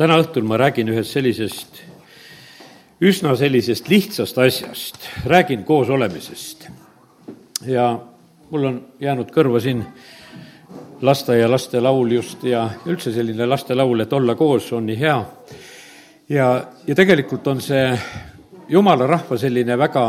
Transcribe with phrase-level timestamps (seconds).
[0.00, 1.82] täna õhtul ma räägin ühest sellisest
[3.04, 4.96] üsna sellisest lihtsast asjast,
[5.28, 6.68] räägin koosolemisest.
[7.66, 7.98] ja
[8.50, 9.84] mul on jäänud kõrva siin
[11.02, 15.24] lasteaialaste laul just ja üldse selline lastelaul, et olla koos on nii hea.
[16.28, 17.98] ja, ja tegelikult on see
[18.68, 20.06] jumala rahva selline väga,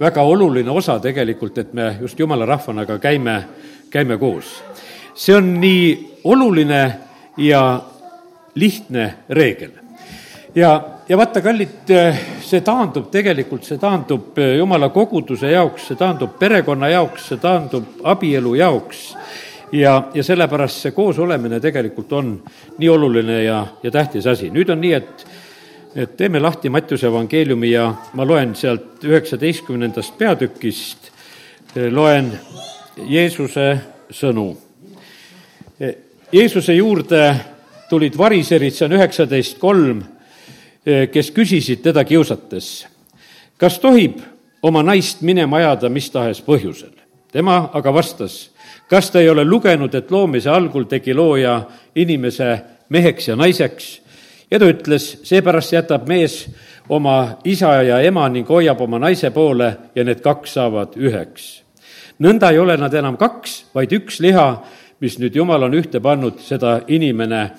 [0.00, 3.44] väga oluline osa tegelikult, et me just jumala rahvana ka käime,
[3.90, 4.62] käime koos.
[5.14, 6.82] see on nii oluline
[7.36, 7.91] ja
[8.54, 9.70] lihtne reegel.
[10.54, 10.72] ja,
[11.08, 11.92] ja vaata, kallid,
[12.40, 18.54] see taandub tegelikult, see taandub jumala koguduse jaoks, see taandub perekonna jaoks, see taandub abielu
[18.54, 19.06] jaoks
[19.72, 22.34] ja, ja sellepärast see koosolemine tegelikult on
[22.78, 24.50] nii oluline ja, ja tähtis asi.
[24.50, 25.24] nüüd on nii, et,
[25.94, 31.10] et teeme lahti Mattiuse evangeeliumi ja ma loen sealt üheksateistkümnendast peatükist,
[31.90, 32.32] loen
[33.08, 33.66] Jeesuse
[34.12, 34.50] sõnu.
[36.32, 37.22] Jeesuse juurde
[37.92, 40.00] tulid variserid, see on üheksateist kolm,
[40.82, 42.70] kes küsisid teda kiusates,
[43.60, 44.18] kas tohib
[44.64, 46.94] oma naist minema ajada mis tahes põhjusel.
[47.32, 48.50] tema aga vastas,
[48.88, 51.62] kas ta ei ole lugenud, et loomise algul tegi looja
[51.96, 54.00] inimese meheks ja naiseks
[54.50, 56.46] ja ta ütles, seepärast jätab mees
[56.88, 61.62] oma isa ja ema ning hoiab oma naise poole ja need kaks saavad üheks.
[62.20, 64.62] nõnda ei ole nad enam kaks, vaid üks liha,
[65.00, 67.50] mis nüüd Jumal on ühte pannud, seda inimene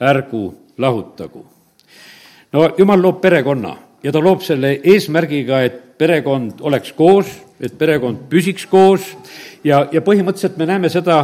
[0.00, 1.46] ärgu lahutagu.
[2.52, 7.30] no Jumal loob perekonna ja ta loob selle eesmärgiga, et perekond oleks koos,
[7.62, 9.04] et perekond püsiks koos
[9.64, 11.20] ja, ja põhimõtteliselt me näeme seda,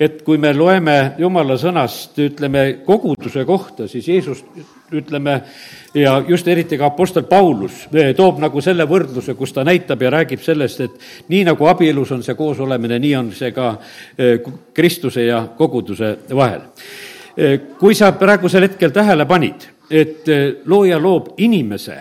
[0.00, 4.40] et kui me loeme Jumala sõnast, ütleme, koguduse kohta, siis Jeesus,
[4.92, 5.38] ütleme,
[5.96, 10.16] ja just eriti ka Apostel Paulus eh, toob nagu selle võrdluse, kus ta näitab ja
[10.16, 13.74] räägib sellest, et nii nagu abielus on see koosolemine, nii on see ka
[14.16, 14.38] eh,
[14.72, 16.64] Kristuse ja koguduse vahel
[17.78, 21.96] kui sa praegusel hetkel tähele panid, et eh, looja loob inimese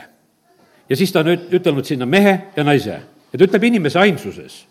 [0.90, 4.66] ja siis ta on ütelnud sinna mehe ja naise ja ta ütleb inimese ainsuses.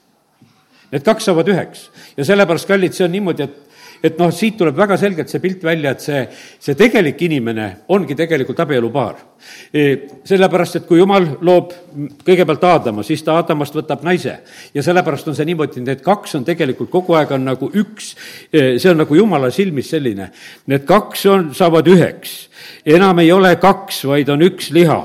[0.90, 1.86] Need kaks saavad üheks
[2.16, 3.69] ja sellepärast, kallid, see on niimoodi, et
[4.02, 6.22] et noh, siit tuleb väga selgelt see pilt välja, et see,
[6.62, 9.18] see tegelik inimene ongi tegelikult abielupaar.
[9.72, 9.84] E,
[10.28, 11.72] sellepärast, et kui jumal loob
[12.26, 14.36] kõigepealt Aadama, siis ta Aadamast võtab naise
[14.74, 18.12] ja sellepärast on see niimoodi, need kaks on tegelikult kogu aeg on nagu üks,
[18.52, 20.30] e, see on nagu jumala silmis selline,
[20.70, 22.36] need kaks on, saavad üheks.
[22.84, 25.00] enam ei ole kaks, vaid on üks liha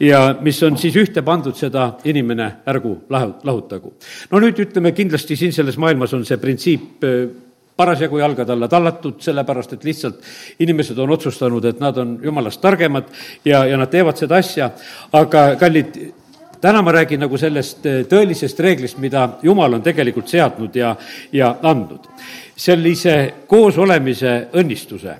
[0.00, 3.94] ja mis on siis ühte pandud, seda inimene ärgu lahu-, lahutagu.
[4.30, 7.14] no nüüd ütleme, kindlasti siin selles maailmas on see printsiip e,
[7.78, 10.24] parasjagu jalgade alla tallatud, sellepärast et lihtsalt
[10.58, 13.10] inimesed on otsustanud, et nad on jumalast targemad
[13.44, 14.70] ja, ja nad teevad seda asja,
[15.14, 16.00] aga kallid,
[16.60, 20.96] täna ma räägin nagu sellest eh, tõelisest reeglist, mida Jumal on tegelikult seadnud ja,
[21.32, 22.10] ja andnud.
[22.58, 23.14] sellise
[23.46, 25.14] koosolemise õnnistuse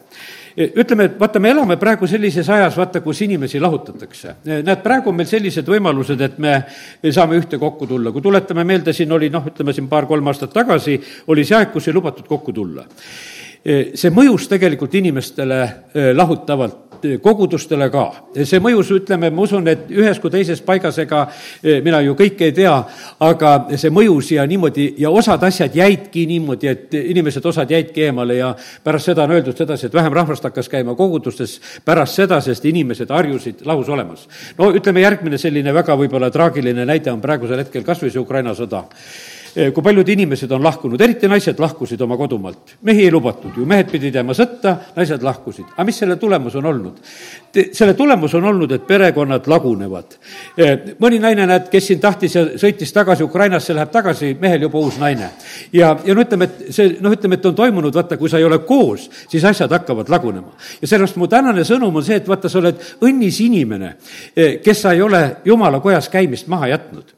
[0.59, 4.35] ütleme, et vaata, me elame praegu sellises ajas, vaata, kus inimesi lahutatakse.
[4.45, 6.57] näed, praegu on meil sellised võimalused, et me
[7.11, 8.13] saame ühtekokku tulla.
[8.13, 11.89] kui tuletame meelde, siin oli noh, ütleme siin paar-kolm aastat tagasi, oli see aeg, kus
[11.89, 12.85] ei lubatud kokku tulla.
[13.95, 16.88] see mõjus tegelikult inimestele eh, lahutavalt
[17.23, 18.05] kogudustele ka.
[18.45, 21.27] see mõjus, ütleme, ma usun, et ühes kui teises paigas, ega
[21.63, 22.75] eh, mina ju kõike ei tea,
[23.25, 28.39] aga see mõjus ja niimoodi ja osad asjad jäidki niimoodi, et inimesed, osad jäidki eemale
[28.41, 28.53] ja
[28.85, 33.11] pärast seda on öeldud sedasi, et vähem rahvast hakkas käima kogudustes pärast seda, sest inimesed
[33.11, 34.29] harjusid lahus olemas.
[34.59, 38.55] no ütleme, järgmine selline väga võib-olla traagiline näide on praegusel hetkel kas või see Ukraina
[38.55, 38.85] sõda
[39.55, 42.77] kui paljud inimesed on lahkunud, eriti naised lahkusid oma kodumaalt.
[42.83, 45.73] mehi ei lubatud ju, mehed pidid jääma sõtta, naised lahkusid.
[45.75, 47.01] aga mis selle tulemus on olnud?
[47.73, 50.17] Selle tulemus on olnud, et perekonnad lagunevad.
[50.59, 54.79] Eh, mõni naine, näed, kes siin tahtis ja sõitis tagasi Ukrainasse, läheb tagasi, mehel juba
[54.79, 55.31] uus naine.
[55.73, 58.45] ja, ja no ütleme, et see, noh, ütleme, et on toimunud, vaata, kui sa ei
[58.45, 60.53] ole koos, siis asjad hakkavad lagunema.
[60.81, 63.95] ja sellepärast mu tänane sõnum on see, et vaata, sa oled õnnis inimene,
[64.37, 67.17] eh, kes sa ei ole jumala kojas käimist maha jätnud.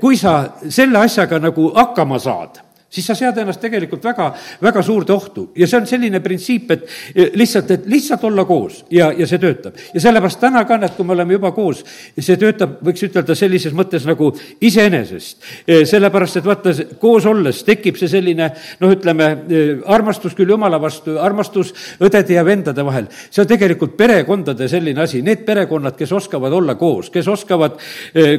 [0.00, 2.61] kui sa selle asjaga nagu hakkama saad
[2.92, 4.28] siis sa sead ennast tegelikult väga,
[4.62, 8.82] väga suurde ohtu ja see on selline printsiip, et eh, lihtsalt, et lihtsalt olla koos
[8.92, 9.78] ja, ja see töötab.
[9.94, 11.82] ja sellepärast täna ka, näed, kui me oleme juba koos,
[12.18, 14.28] see töötab, võiks ütelda sellises mõttes nagu
[14.60, 15.48] iseenesest.
[15.66, 18.50] Eh, sellepärast, et vaata, koos olles tekib see selline
[18.82, 21.72] noh, ütleme, eh, armastus küll jumala vastu, armastus
[22.02, 23.08] õdede ja vendade vahel.
[23.30, 27.78] see on tegelikult perekondade selline asi, need perekonnad, kes oskavad olla koos, kes oskavad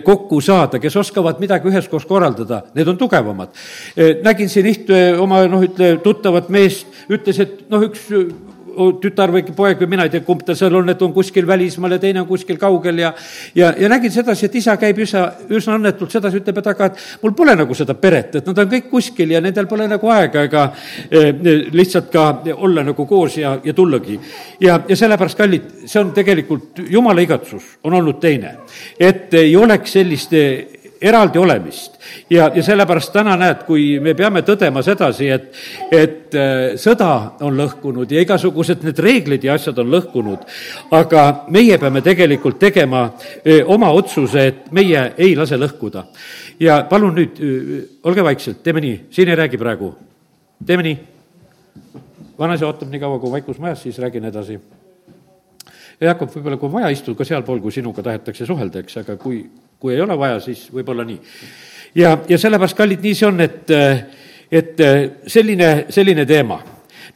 [0.03, 3.49] kokku saada, kes oskavad midagi üheskoos korraldada, need on tugevamad.
[4.23, 8.09] nägin nägin siin ühte oma noh, ütle tuttavat meest, ütles, et noh, üks
[8.73, 11.93] tütar või poeg või mina ei tea, kumb ta seal on, et on kuskil välismaal
[11.93, 13.11] ja teine on kuskil kaugel ja
[13.53, 17.21] ja, ja nägin sedasi, et isa käib üsna, üsna õnnetult sedasi, ütleb, et aga, et
[17.21, 20.47] mul pole nagu seda peret, et nad on kõik kuskil ja nendel pole nagu aega
[20.49, 20.65] ega
[21.05, 21.21] e,
[21.69, 22.25] lihtsalt ka
[22.55, 24.17] olla nagu koos ja, ja tullagi.
[24.65, 28.57] ja, ja sellepärast, kallid, see on tegelikult, jumala igatsus on olnud teine.
[28.97, 30.33] et ei oleks sellist
[31.03, 31.99] eraldi olemist.
[32.29, 35.47] ja, ja sellepärast täna näed, kui me peame tõdema sedasi, et,
[35.91, 37.09] et äh, sõda
[37.43, 40.45] on lõhkunud ja igasugused need reeglid ja asjad on lõhkunud,
[40.95, 46.05] aga meie peame tegelikult tegema äh, oma otsuse, et meie ei lase lõhkuda.
[46.59, 47.73] ja palun nüüd, äh,
[48.03, 49.93] olge vaikselt, teeme nii, siin ei räägi praegu,
[50.65, 51.01] teeme nii.
[52.39, 54.59] vanaisa ootab nii kaua, kui vaikus majas, siis räägin edasi
[55.99, 59.43] ja Jakob, võib-olla kui vaja, istu ka sealpool, kui sinuga tahetakse suhelda, eks, aga kui,
[59.83, 61.17] kui ei ole vaja, siis võib-olla nii.
[61.99, 63.71] ja, ja sellepärast, kallid, nii see on, et,
[64.47, 64.83] et
[65.27, 66.61] selline, selline teema.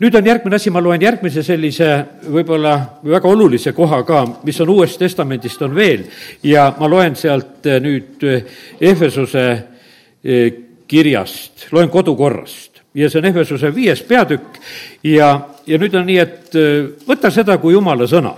[0.04, 1.88] Nüüd on järgmine asi, ma loen järgmise sellise
[2.28, 2.74] võib-olla
[3.08, 6.04] väga olulise koha ka, mis on Uuest Testamendist on veel.
[6.44, 10.44] Ja ma loen sealt nüüd Ehvesuse eh,
[10.92, 12.84] kirjast, loen kodukorrast.
[13.00, 14.60] Ja see on Ehvesuse viies peatükk.
[15.08, 15.32] Ja,
[15.66, 16.60] ja nüüd on nii, et
[17.08, 18.36] võta seda kui jumala sõna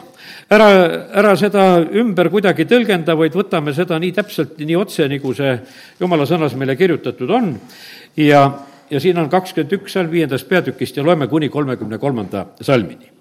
[0.49, 0.69] ära,
[1.21, 1.65] ära seda
[2.01, 5.53] ümber kuidagi tõlgenda, vaid võtame seda nii täpselt, nii otse, nagu see
[5.99, 7.53] jumala sõnas meile kirjutatud on
[8.17, 8.43] ja,
[8.89, 13.19] ja siin on kakskümmend üks salm viiendast peatükist ja loeme kuni kolmekümne kolmanda salmini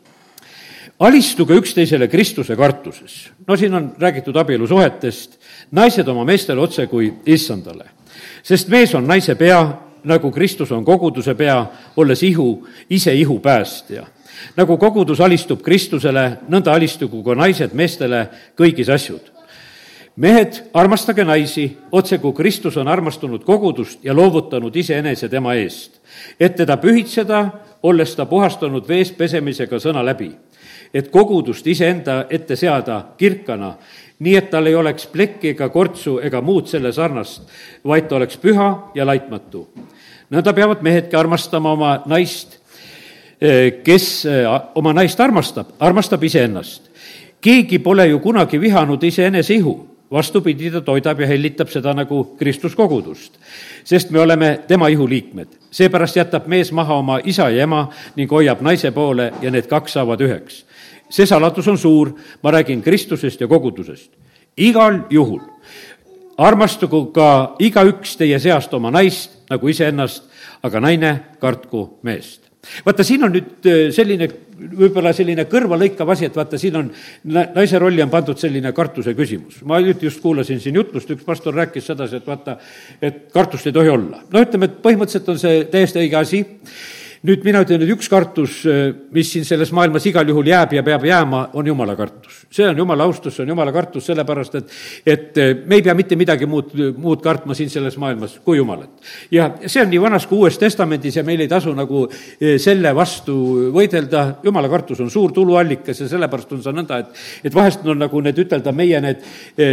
[0.98, 3.28] alistuge üksteisele Kristuse kartuses.
[3.46, 5.38] no siin on räägitud abielusuhetest,
[5.70, 7.84] naised oma meestele otse kui issandale.
[8.42, 9.60] sest mees on naise pea,
[10.04, 11.66] nagu Kristus on koguduse pea,
[11.96, 14.06] olles ihu, ise ihu päästja
[14.56, 18.26] nagu kogudus alistub Kristusele, nõnda alistugu ka naised meestele
[18.58, 19.34] kõigis asjud.
[20.18, 26.00] mehed, armastage naisi, otse kui Kristus on armastunud kogudust ja loovutanud iseenese tema eest,
[26.40, 27.50] et teda pühitseda,
[27.82, 30.32] olles ta puhastanud vees pesemisega sõna läbi,
[30.94, 33.76] et kogudust iseenda ette seada kirkana,
[34.18, 37.42] nii et tal ei oleks plekki ega kortsu ega muud selle sarnast,
[37.86, 39.68] vaid ta oleks püha ja laitmatu.
[40.30, 42.58] nõnda peavad mehedki armastama oma naist
[43.84, 46.88] kes eh, oma naist armastab, armastab iseennast.
[47.40, 52.74] keegi pole ju kunagi vihanud iseenese ihu, vastupidi, ta toidab ja hellitab seda nagu Kristus
[52.74, 53.38] kogudust.
[53.84, 55.48] sest me oleme tema ihuliikmed.
[55.70, 59.92] seepärast jätab mees maha oma isa ja ema ning hoiab naise poole ja need kaks
[59.92, 60.64] saavad üheks.
[61.10, 62.12] see saladus on suur,
[62.42, 64.10] ma räägin Kristusest ja kogudusest.
[64.56, 65.40] igal juhul
[66.38, 70.24] armastugu ka igaüks teie seast oma naist nagu iseennast,
[70.62, 72.47] aga naine kartku meest
[72.86, 74.28] vaata, siin on nüüd äh, selline,
[74.58, 76.90] võib-olla selline kõrvalõikav asi, et vaata, siin on,
[77.30, 79.62] naise rolli on pandud selline kartuse küsimus.
[79.68, 82.58] ma nüüd just kuulasin siin jutlust, üks pastor rääkis sedasi, et vaata,
[83.02, 84.22] et kartust ei tohi olla.
[84.32, 86.44] no ütleme, et põhimõtteliselt on see täiesti õige asi
[87.26, 90.84] nüüd mina ütlen, et üks kartus, äh, mis siin selles maailmas igal juhul jääb ja
[90.86, 92.44] peab jääma, on jumala kartus.
[92.50, 94.70] see on jumala austus, see on jumala kartus, sellepärast et,
[95.06, 98.90] et äh, me ei pea mitte midagi muud, muud kartma siin selles maailmas kui jumalat.
[99.30, 102.94] ja see on nii vanas kui Uues Testamendis ja meil ei tasu nagu äh, selle
[102.94, 103.36] vastu
[103.74, 107.98] võidelda, jumala kartus on suur tuluallikas ja sellepärast on see nõnda, et, et vahest on
[107.98, 109.26] nagu need, ütelda meie need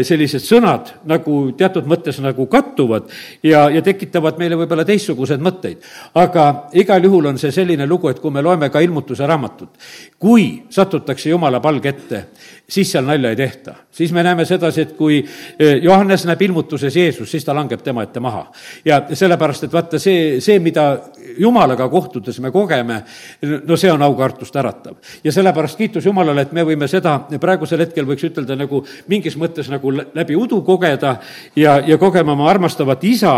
[0.06, 3.10] sellised sõnad nagu teatud mõttes nagu kattuvad
[3.46, 5.84] ja, ja tekitavad meile võib-olla teistsuguseid mõtteid.
[6.18, 9.76] aga igal juhul on on see selline lugu, et kui me loeme ka ilmutuse raamatut,
[10.20, 12.22] kui satutakse jumala palge ette,
[12.70, 13.74] siis seal nalja ei tehta.
[13.92, 15.26] siis me näeme sedasi, et kui
[15.60, 18.52] eh, Johannes näeb ilmutuses Jeesus, siis ta langeb tema ette maha.
[18.86, 20.86] ja sellepärast, et vaata, see, see, mida
[21.38, 23.02] Jumalaga kohtudes me kogeme,
[23.68, 24.96] no see on aukartust äratav.
[25.24, 29.70] ja sellepärast kiitus Jumalale, et me võime seda praegusel hetkel, võiks ütelda, nagu mingis mõttes
[29.70, 31.16] nagu läbi udu kogeda
[31.56, 33.36] ja, ja kogema oma armastavat isa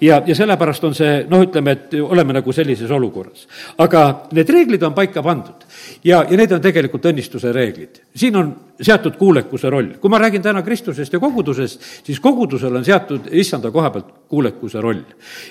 [0.00, 3.46] ja, ja sellepärast on see, noh, ütleme, et oleme nagu sellises olukorras.
[3.78, 5.68] aga need reeglid on paika pandud
[6.04, 8.02] ja, ja need on tegelikult õnnistuse reeglid.
[8.14, 9.88] siin on seatud kuulekuse roll.
[10.00, 14.80] kui ma räägin täna Kristusest ja kogudusest, siis kogudusel on seatud issanda koha pealt kuulekuse
[14.80, 15.02] roll.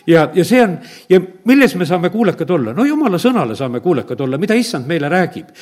[0.07, 0.77] ja, ja see on,
[1.09, 2.73] ja milles me saame kuulekad olla?
[2.73, 5.53] no jumala sõnale saame kuulekad olla, mida issand meile räägib.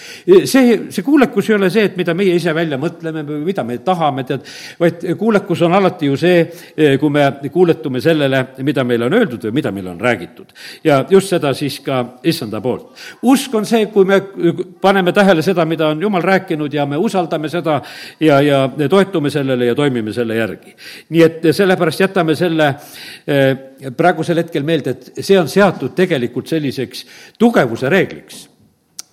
[0.46, 3.77] see, see kuulekus ei ole see, et mida meie ise välja mõtleme või mida me
[3.84, 4.48] tahame, tead,
[4.79, 6.46] vaid kuulekus on alati ju see,
[7.00, 10.53] kui me kuuletume sellele, mida meile on öeldud või mida meile on räägitud.
[10.84, 12.93] ja just seda siis ka issanda poolt.
[13.24, 14.22] usk on see, kui me
[14.81, 17.81] paneme tähele seda, mida on jumal rääkinud ja me usaldame seda
[18.19, 20.75] ja, ja toetume sellele ja toimime selle järgi.
[21.09, 22.67] nii et sellepärast jätame selle
[23.27, 23.57] eh,
[23.97, 27.05] praegusel hetkel meelde, et see on seatud tegelikult selliseks
[27.39, 28.47] tugevuse reegliks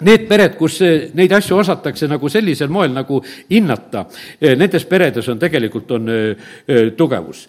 [0.04, 0.80] Need pered, kus
[1.14, 3.20] neid asju osatakse nagu sellisel moel nagu
[3.50, 4.08] hinnata,
[4.40, 7.46] eh, nendes peredes on tegelikult, on eh, tugevus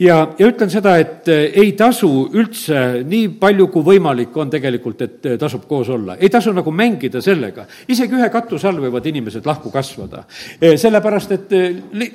[0.00, 5.02] ja, ja ütlen seda, et eh, ei tasu üldse nii palju, kui võimalik on tegelikult,
[5.04, 6.16] et eh, tasub koos olla.
[6.20, 7.66] ei tasu nagu mängida sellega.
[7.88, 10.24] isegi ühe katuse all võivad inimesed lahku kasvada.
[10.60, 11.54] Eh, sellepärast, et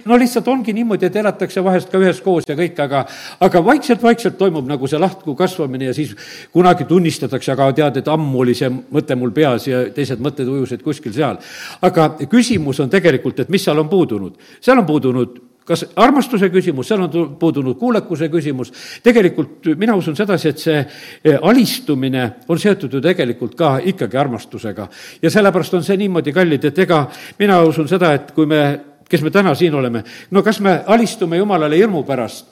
[0.05, 3.05] no lihtsalt ongi niimoodi, et elatakse vahest ka üheskoos ja kõik, aga
[3.45, 6.15] aga vaikselt-vaikselt toimub nagu see lahku kasvamine ja siis
[6.53, 10.83] kunagi tunnistatakse, aga tead, et ammu oli see mõte mul peas ja teised mõtted ujusid
[10.83, 11.37] kuskil seal.
[11.81, 14.39] aga küsimus on tegelikult, et mis seal on puudunud.
[14.61, 18.72] seal on puudunud kas armastuse küsimus, seal on puudunud kuulekuse küsimus,
[19.03, 24.88] tegelikult mina usun sedasi, et see eh, alistumine on seotud ju tegelikult ka ikkagi armastusega.
[25.22, 27.05] ja sellepärast on see niimoodi, kallid, et ega
[27.39, 28.62] mina usun seda, et kui me
[29.09, 32.47] kes me täna siin oleme, no kas me alistume Jumalale hirmu pärast?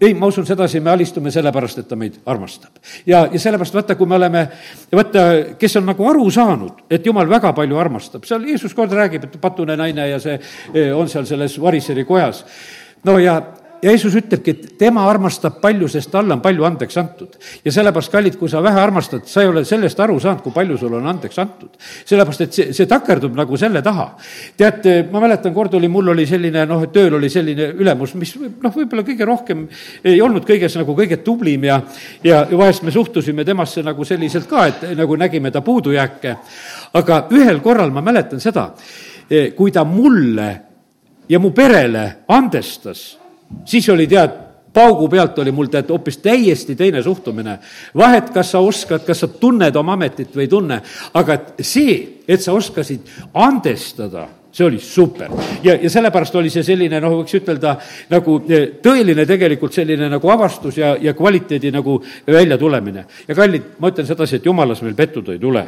[0.00, 2.76] ei, ma usun sedasi, me alistume sellepärast, et ta meid armastab.
[3.06, 4.46] ja, ja sellepärast vaata, kui me oleme,
[4.92, 5.26] vaata,
[5.58, 9.40] kes on nagu aru saanud, et Jumal väga palju armastab, seal Jeesus kord räägib, et
[9.40, 10.38] patune naine ja see
[10.74, 12.44] eh, on seal selles variseri kojas.
[13.04, 17.36] no ja ja Jeesus ütlebki, et tema armastab palju, sest talle on palju andeks antud.
[17.64, 20.78] ja sellepärast, kallid, kui sa vähe armastad, sa ei ole sellest aru saanud, kui palju
[20.80, 21.70] sulle on andeks antud.
[22.04, 24.06] sellepärast, et see, see takerdub nagu selle taha.
[24.56, 28.72] tead, ma mäletan, kord oli, mul oli selline noh, tööl oli selline ülemus, mis noh,
[28.72, 29.66] võib-olla kõige rohkem
[30.04, 31.80] ei olnud kõiges nagu kõige tublim ja
[32.24, 36.36] ja vahest me suhtusime temasse nagu selliselt ka, et nagu nägime ta puudujääke.
[36.94, 38.70] aga ühel korral ma mäletan seda,
[39.56, 40.48] kui ta mulle
[41.28, 43.23] ja mu perele andestas
[43.64, 44.40] siis oli tead,
[44.74, 47.58] paugu pealt oli mul tead hoopis täiesti teine suhtumine.
[47.96, 50.80] vahet, kas sa oskad, kas sa tunned oma ametit või ei tunne,
[51.14, 53.00] aga et see, et sa oskasid
[53.34, 55.30] andestada see oli super.
[55.62, 57.72] ja, ja sellepärast oli see selline, noh, võiks ütelda
[58.12, 61.96] nagu eh, tõeline tegelikult selline nagu avastus ja, ja kvaliteedi nagu
[62.26, 63.04] väljatulemine.
[63.28, 65.64] ja kallid, ma ütlen sedasi, et jumalas meil pettud ei tule.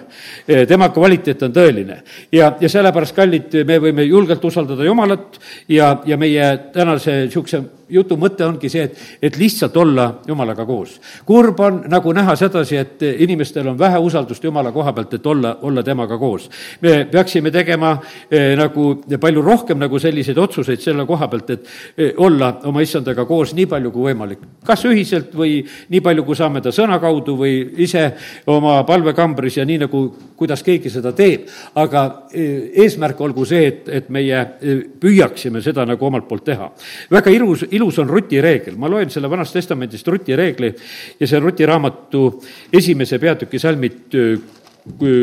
[0.46, 1.98] Eh, tema kvaliteet on tõeline.
[2.32, 8.16] ja, ja sellepärast, kallid, me võime julgelt usaldada Jumalat ja, ja meie tänase niisuguse jutu
[8.18, 10.96] mõte ongi see, et, et lihtsalt olla Jumalaga koos.
[11.26, 15.56] kurb on nagu näha sedasi, et inimestel on vähe usaldust Jumala koha pealt, et olla,
[15.62, 16.50] olla temaga koos.
[16.80, 17.96] me peaksime tegema
[18.30, 18.88] eh, nagu
[19.20, 23.66] palju rohkem nagu selliseid otsuseid selle koha pealt, et eh, olla oma issandaga koos nii
[23.66, 24.38] palju kui võimalik.
[24.64, 28.10] kas ühiselt või nii palju, kui saame ta sõna kaudu või ise
[28.46, 30.02] oma palvekambris ja nii, nagu
[30.36, 31.46] kuidas keegi seda teeb.
[31.74, 36.70] aga eh, eesmärk olgu see, et, et meie eh, püüaksime seda nagu omalt poolt teha.
[37.10, 40.72] väga ilus ilus on rutireegel, ma loen selle Vanast Testamendist rutireegli
[41.20, 42.26] ja see on rutiraamatu
[42.72, 44.16] esimese peatüki salmid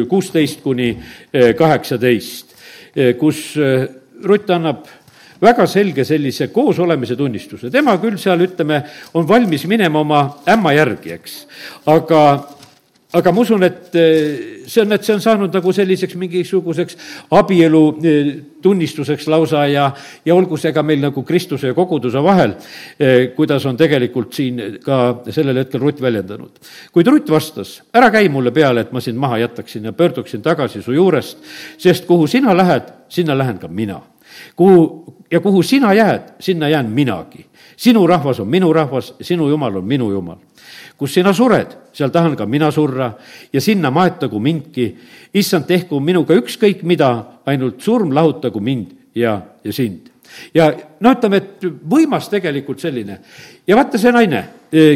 [0.09, 0.89] kuusteist kuni
[1.57, 2.51] kaheksateist,
[3.19, 3.45] kus
[4.23, 4.85] Rutt annab
[5.43, 8.79] väga selge sellise koosolemise tunnistuse, tema küll seal, ütleme,
[9.17, 11.39] on valmis minema oma ämma järgi, eks,
[11.91, 12.21] aga
[13.13, 16.97] aga ma usun, et eh, see on, et see on saanud nagu selliseks mingisuguseks
[17.37, 18.29] abielu eh,
[18.63, 19.85] tunnistuseks lausa ja,
[20.25, 22.55] ja olgu see ka meil nagu Kristuse ja koguduse vahel,
[22.97, 26.57] eh, kuidas on tegelikult siin ka sellel hetkel Rutt väljendanud.
[26.93, 30.81] kuid Rutt vastas, ära käi mulle peale, et ma sind maha jätaksin ja pöörduksin tagasi
[30.81, 31.37] su juurest,
[31.77, 34.01] sest kuhu sina lähed, sinna lähen ka mina.
[34.55, 37.45] kuhu, ja kuhu sina jääd, sinna jään minagi.
[37.77, 40.37] sinu rahvas on minu rahvas, sinu jumal on minu jumal
[40.97, 43.11] kus sina sured, seal tahan ka mina surra
[43.53, 44.95] ja sinna maetagu mindki.
[45.33, 50.09] issand, tehku minuga ükskõik mida, ainult surm lahutagu mind ja, ja sind.
[50.53, 53.19] ja no ütleme, et võimas tegelikult selline.
[53.67, 54.43] ja vaata see naine,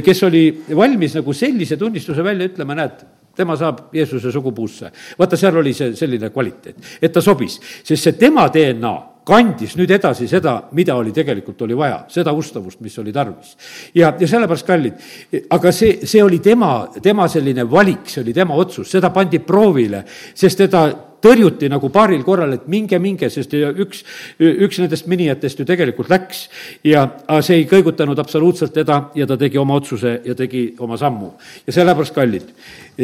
[0.03, 3.03] kes oli valmis nagu sellise tunnistuse välja ütlema, näed,
[3.35, 4.91] tema saab Jeesuse sugupuusse.
[5.19, 9.91] vaata, seal oli see selline kvaliteet, et ta sobis, sest see tema DNA kandis nüüd
[9.91, 13.55] edasi seda, mida oli tegelikult, oli vaja, seda ustavust, mis oli tarvis.
[13.95, 15.09] ja, ja sellepärast, kallid,
[15.49, 16.71] aga see, see oli tema,
[17.03, 20.03] tema selline valik, see oli tema otsus, seda pandi proovile,
[20.35, 20.87] sest teda
[21.23, 24.03] tõrjuti nagu paaril korral, et minge, minge, sest üks,
[24.39, 26.43] üks nendest minijatest ju tegelikult läks
[26.85, 27.07] ja
[27.41, 31.31] see ei kõigutanud absoluutselt teda ja ta tegi oma otsuse ja tegi oma sammu.
[31.65, 32.51] ja sellepärast, kallid,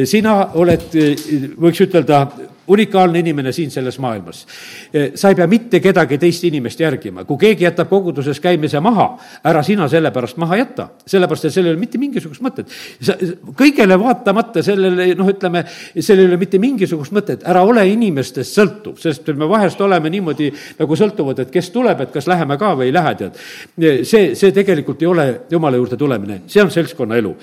[0.09, 0.93] sina oled,
[1.57, 2.27] võiks ütelda,
[2.67, 4.45] unikaalne inimene siin selles maailmas.
[5.15, 9.63] sa ei pea mitte kedagi teist inimest järgima, kui keegi jätab koguduses käimise maha, ära
[9.63, 12.71] sina selle pärast maha jäta, sellepärast et sellel ei ole mitte mingisugust mõtet.
[13.01, 13.15] sa,
[13.59, 15.65] kõigele vaatamata sellele, noh, ütleme,
[15.99, 20.51] sellel ei ole mitte mingisugust mõtet, ära ole inimestest sõltuv, sest me vahest oleme niimoodi
[20.79, 23.41] nagu sõltuvad, et kes tuleb, et kas läheme ka või ei lähe, tead.
[24.07, 27.35] see, see tegelikult ei ole jumala juurde tulemine, see on seltskonnaelu.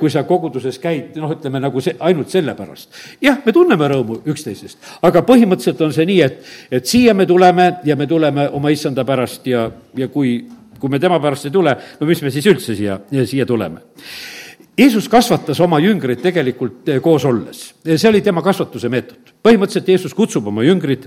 [0.00, 2.90] kui sa koguduses käid, noh, ütleme nagu see, ainult sellepärast.
[3.22, 5.00] jah, me tunneme rõõmu üksteise teineteisest.
[5.02, 6.38] aga põhimõtteliselt on see nii, et,
[6.70, 9.66] et siia me tuleme ja me tuleme oma issanda pärast ja,
[9.96, 10.38] ja kui,
[10.78, 13.84] kui me tema pärast ei tule, no mis me siis üldse siia, siia tuleme
[14.78, 17.68] Jeesus kasvatas oma jüngreid tegelikult eh, koos olles.
[17.84, 19.36] see oli tema kasvatuse meetod.
[19.44, 21.06] põhimõtteliselt Jeesus kutsub oma jüngrid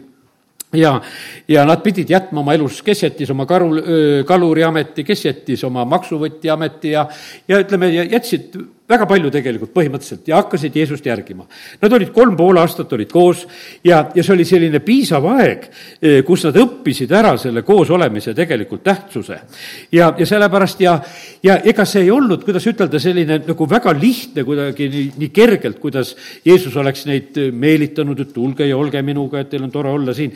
[0.74, 1.02] ja,
[1.48, 3.70] ja nad pidid jätma oma elus, kes jättis oma karu,
[4.28, 7.08] kaluriameti, kes jättis oma maksuvõtja ameti ja,
[7.48, 8.56] ja ütleme, jätsid
[8.88, 11.44] väga palju tegelikult põhimõtteliselt ja hakkasid Jeesust järgima.
[11.82, 13.44] Nad olid kolm pool aastat olid koos
[13.84, 15.66] ja, ja see oli selline piisav aeg,
[16.00, 19.40] eh, kus nad õppisid ära selle koosolemise tegelikult tähtsuse.
[19.92, 20.96] ja, ja sellepärast ja,
[21.44, 25.82] ja ega see ei olnud, kuidas ütelda, selline nagu väga lihtne kuidagi nii, nii kergelt,
[25.84, 26.14] kuidas
[26.46, 30.32] Jeesus oleks neid meelitanud, et tulge ja olge minuga, et teil on tore olla siin.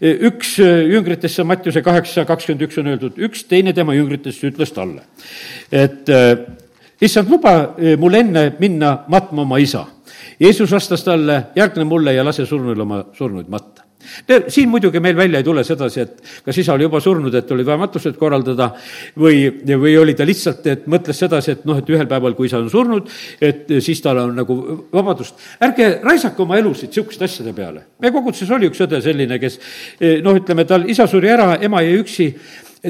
[0.00, 0.94] Eh, üks eh,
[1.42, 5.02] on Mattiuse kaheksa kakskümmend üks on öeldud, üks teine tema jüngritest ütles talle,
[5.74, 6.06] et
[7.00, 9.86] issand, luba eh, mul enne minna matma oma isa.
[10.40, 13.86] Jeesus vastas talle, järgne mulle ja lase surnuil oma surnuid matta
[14.48, 17.64] siin muidugi meil välja ei tule sedasi, et kas isa oli juba surnud, et oli
[17.66, 18.70] vaja matused korraldada
[19.18, 22.60] või, või oli ta lihtsalt, et mõtles sedasi, et noh, et ühel päeval, kui isa
[22.62, 23.10] on surnud,
[23.40, 24.58] et siis tal on nagu
[24.92, 25.40] vabadust.
[25.60, 27.86] ärge raisake oma elusid niisuguste asjade peale.
[28.00, 29.58] meie koguduses oli üks õde selline, kes
[30.00, 32.28] eh, noh, ütleme, tal isa suri ära, ema jäi üksi,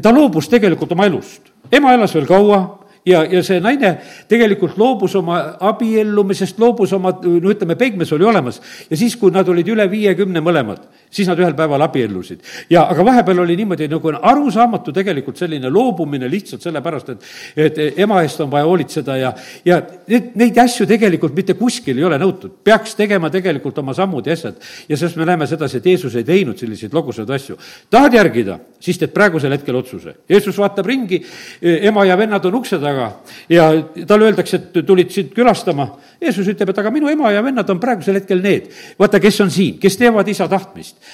[0.02, 1.52] ta loobus tegelikult oma elust.
[1.72, 3.92] ema elas veel kaua ja, ja see naine
[4.28, 8.60] tegelikult loobus oma abiellumisest, loobus oma, no ütleme, peigmees oli olemas.
[8.90, 10.82] ja siis, kui nad olid üle viiekümne mõlemad,
[11.16, 12.42] siis nad ühel päeval abiellusid.
[12.70, 17.24] ja aga vahepeal oli niimoodi nagu arusaamatu tegelikult selline loobumine lihtsalt sellepärast, et,
[17.56, 19.32] et ema eest on vaja hoolitseda ja,
[19.64, 19.80] ja
[20.12, 22.58] neid, neid asju tegelikult mitte kuskil ei ole nõutud.
[22.64, 24.60] peaks tegema tegelikult oma sammud ja asjad.
[24.88, 27.56] ja sellest me näeme sedasi, et Jeesus ei teinud selliseid logusaid asju.
[27.90, 30.16] tahad järgida, siis teed praegusel hetkel otsuse.
[30.28, 31.22] Jeesus vaatab ringi,
[31.62, 33.10] ema ja vennad on ukse taga
[33.48, 33.70] ja
[34.06, 35.88] talle öeldakse, et tulid sind külastama.
[36.20, 38.68] Jeesus ütleb, et aga minu ema ja vennad on praegusel hetkel need.
[38.98, 41.05] vaata, kes on siin, kes teevad isa tahtmist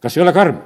[0.00, 0.58] kas ei ole karm,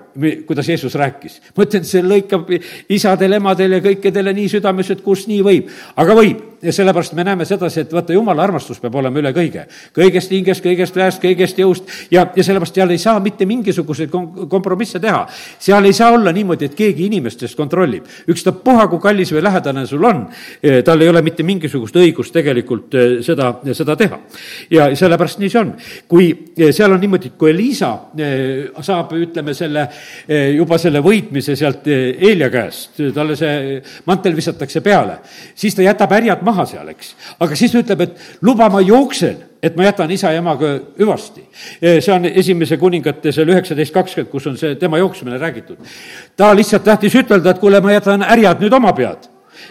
[0.47, 1.41] kuidas Jeesus rääkis?
[1.57, 2.51] ma ütlen, see lõikab
[2.95, 5.71] isadel, emadel ja kõikidele nii südames, et kus nii võib.
[5.97, 9.67] aga võib ja sellepärast me näeme sedasi, et vaata, jumala armastus peab olema üle kõige.
[9.97, 14.47] kõigest hingest, kõigest väest, kõigest jõust ja, ja sellepärast seal ei saa mitte mingisuguseid kom-,
[14.49, 15.27] kompromisse teha.
[15.59, 18.07] seal ei saa olla niimoodi, et keegi inimestest kontrollib.
[18.29, 20.25] ükstapuha, kui kallis või lähedane sul on,
[20.63, 24.21] e, tal ei ole mitte mingisugust õigust tegelikult e, seda, seda teha.
[24.71, 25.75] ja sellepärast nii see on.
[26.09, 27.93] kui e, seal on niimoodi, kui Liisa
[28.85, 29.85] saab ütleme, selle,
[30.57, 35.19] juba selle võitmise sealt Eelia käest, talle see mantel visatakse peale,
[35.55, 37.15] siis ta jätab härjad maha seal, eks.
[37.41, 41.45] aga siis ta ütleb, et luba, ma jooksen et ma jätan isa ja emaga hüvasti.
[41.81, 45.79] Eh, see on esimese kuningate seal üheksateist kakskümmend, kus on see tema jooksmine räägitud.
[46.37, 49.25] ta lihtsalt tahtis ütelda, et kuule, ma jätan härjad nüüd oma pead,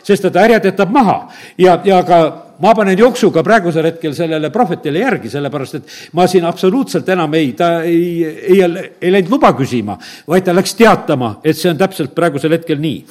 [0.04, 1.18] sest et härjad jätab maha
[1.58, 2.20] ja, ja ka
[2.64, 7.52] ma panen jooksuga praegusel hetkel sellele prohvetile järgi, sellepärast et ma siin absoluutselt enam ei,
[7.60, 8.62] ta ei, ei,
[9.02, 9.98] ei läinud luba küsima,
[10.30, 13.02] vaid ta läks teatama, et see on täpselt praegusel hetkel nii.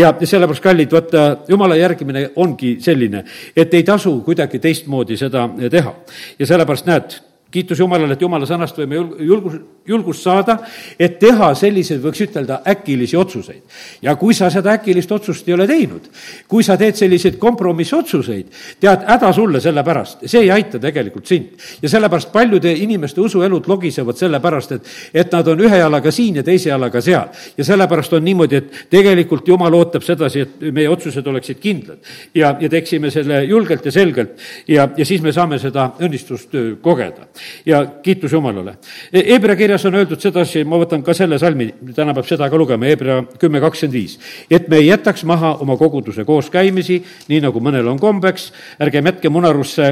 [0.00, 3.24] ja sellepärast, kallid, vaata, jumala järgimine ongi selline,
[3.56, 5.94] et ei tasu kuidagi teistmoodi seda teha.
[6.38, 7.20] ja sellepärast näed,
[7.52, 10.58] kiitus Jumalale, et Jumala sõnast võime julgus, julgust saada,
[10.98, 13.62] et teha selliseid, võiks ütelda, äkilisi otsuseid.
[14.02, 16.06] ja kui sa seda äkilist otsust ei ole teinud,
[16.48, 18.46] kui sa teed selliseid kompromissotsuseid,
[18.80, 21.58] tead, häda sulle selle pärast, see ei aita tegelikult sind.
[21.82, 26.42] ja sellepärast paljude inimeste usuelud logisevad sellepärast, et, et nad on ühe jalaga siin ja
[26.46, 27.28] teise jalaga seal.
[27.56, 31.98] ja sellepärast on niimoodi, et tegelikult Jumal ootab sedasi, et meie otsused oleksid kindlad.
[32.34, 37.26] ja, ja teeksime selle julgelt ja selgelt ja, ja siis me saame seda õnnistust kogeda
[37.66, 38.76] ja kiitus Jumalale.
[39.12, 42.84] Hebra kirjas on öeldud sedasi, ma võtan ka selle salmi, täna peab seda ka lugema,
[42.90, 44.18] Hebra kümme kakskümmend viis.
[44.50, 48.50] et me ei jätaks maha oma koguduse kooskäimisi, nii nagu mõnel on kombeks,
[48.84, 49.86] ärgem jätkem unarusse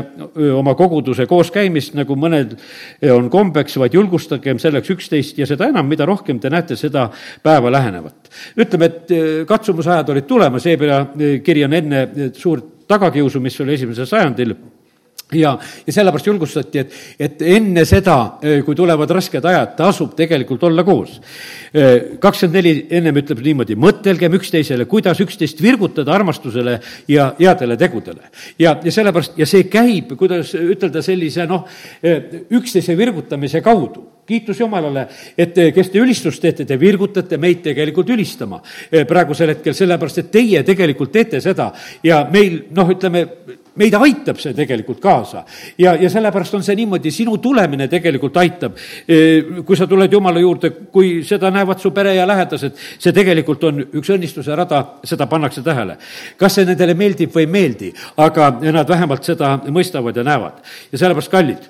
[0.53, 2.59] oma koguduse kooskäimist, nagu mõnel
[3.15, 7.09] on kombeks, vaid julgustagem selleks üksteist ja seda enam, mida rohkem te näete seda
[7.43, 8.29] päeva lähenevat.
[8.57, 11.07] ütleme, et katsumusajad olid tulemas, Hebra
[11.45, 14.55] kiri on enne suurt tagakiusu, mis oli esimesel sajandil
[15.33, 15.55] ja,
[15.87, 20.85] ja sellepärast julgustati, et, et enne seda, eh, kui tulevad rasked ajad, tasub tegelikult olla
[20.87, 21.19] koos.
[21.73, 28.31] Eh, kakskümmend neli ennem ütleb niimoodi, mõtelgem üksteisele, kuidas üksteist virgutada armastusele ja headele tegudele.
[28.59, 31.67] ja, ja sellepärast, ja see käib, kuidas ütelda, sellise noh,
[32.03, 35.07] eh, üksteise virgutamise kaudu kiitus Jumalale,
[35.39, 38.63] et kes te ülistust teete, te virgutate meid tegelikult ülistama
[39.09, 41.71] praegusel hetkel, sellepärast et teie tegelikult teete seda
[42.07, 43.27] ja meil noh, ütleme,
[43.79, 45.45] meid aitab see tegelikult kaasa.
[45.79, 48.77] ja, ja sellepärast on see niimoodi, sinu tulemine tegelikult aitab.
[49.07, 49.17] E,
[49.67, 53.83] kui sa tuled Jumala juurde, kui seda näevad su pere ja lähedased, see tegelikult on
[53.85, 55.97] üks õnnistuse rada, seda pannakse tähele.
[56.37, 60.61] kas see nendele meeldib või ei meeldi, aga nad vähemalt seda mõistavad ja näevad.
[60.93, 61.69] ja sellepärast, kallid,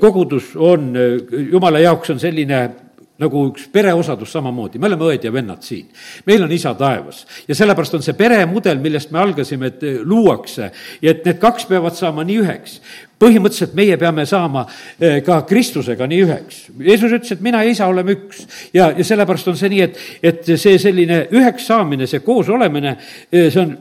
[0.00, 1.06] kogudus on, e,
[1.52, 2.60] Jumala jaoks on selline
[3.20, 5.88] nagu üks pereosadus samamoodi, me oleme õed ja vennad siin.
[6.26, 10.70] meil on isa taevas ja sellepärast on see peremudel, millest me algasime, et luuakse
[11.02, 12.80] ja et need kaks peavad saama nii üheks.
[13.16, 14.66] Põhimõtteliselt meie peame saama
[15.00, 16.58] eh, ka Kristusega nii üheks.
[16.84, 18.42] Jeesus ütles, et mina ja isa oleme üks.
[18.76, 22.98] Ja, ja sellepärast on see nii, et, et see selline üheks saamine, see koos olemine,
[23.32, 23.72] eh, see on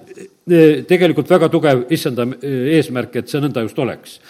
[0.47, 4.21] eh, tegelikult väga tugev issanda eesmärk, et see nõnda just oleks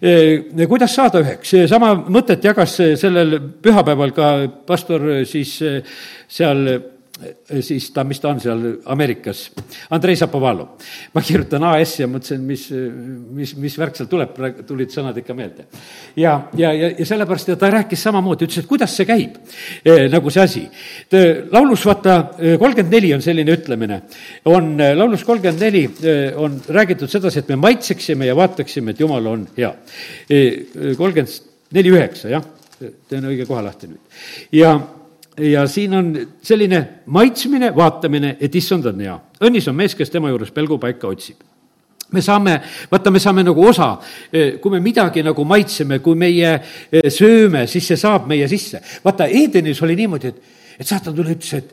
[0.00, 4.30] kuidas saada üheks, sama mõtet jagas sellel pühapäeval ka
[4.66, 5.58] pastor siis
[6.28, 6.62] seal
[7.60, 9.42] siis ta, mis ta on seal Ameerikas,
[9.92, 10.68] Andrei Zapovalov.
[11.14, 12.66] ma kirjutan AS ja mõtlesin, mis,
[13.36, 15.66] mis, mis värk seal tuleb, tulid sõnad ikka meelde.
[16.16, 19.36] ja, ja, ja, ja sellepärast ja ta rääkis samamoodi, ütles, et kuidas see käib
[19.84, 20.64] e,, nagu see asi.
[21.52, 22.16] laulus vaata,
[22.60, 24.00] kolmkümmend neli on selline ütlemine,
[24.50, 25.84] on laulus kolmkümmend neli
[26.40, 29.74] on räägitud sedasi, et me maitseksime ja vaataksime, et Jumal on hea.
[30.96, 32.46] kolmkümmend neli üheksa, jah,
[32.80, 34.02] teen õige koha lahti nüüd.
[34.56, 34.72] ja
[35.38, 36.10] ja siin on
[36.42, 39.20] selline maitsmine, vaatamine, et issand on hea.
[39.40, 41.46] õnnis on mees, kes tema juures pelgupaika otsib
[42.12, 42.56] me saame,
[42.90, 43.92] vaata, me saame nagu osa,
[44.60, 48.80] kui me midagi nagu maitseme, kui meie eh, sööme, siis see saab meie sisse.
[49.04, 50.40] vaata, Edenis oli niimoodi, et,
[50.80, 51.70] et saatan tuli, ütles, et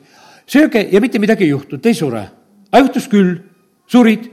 [0.47, 2.23] sööge ja mitte midagi ei juhtu, te ei sure.
[2.71, 3.33] aga juhtus küll,
[3.89, 4.29] surid,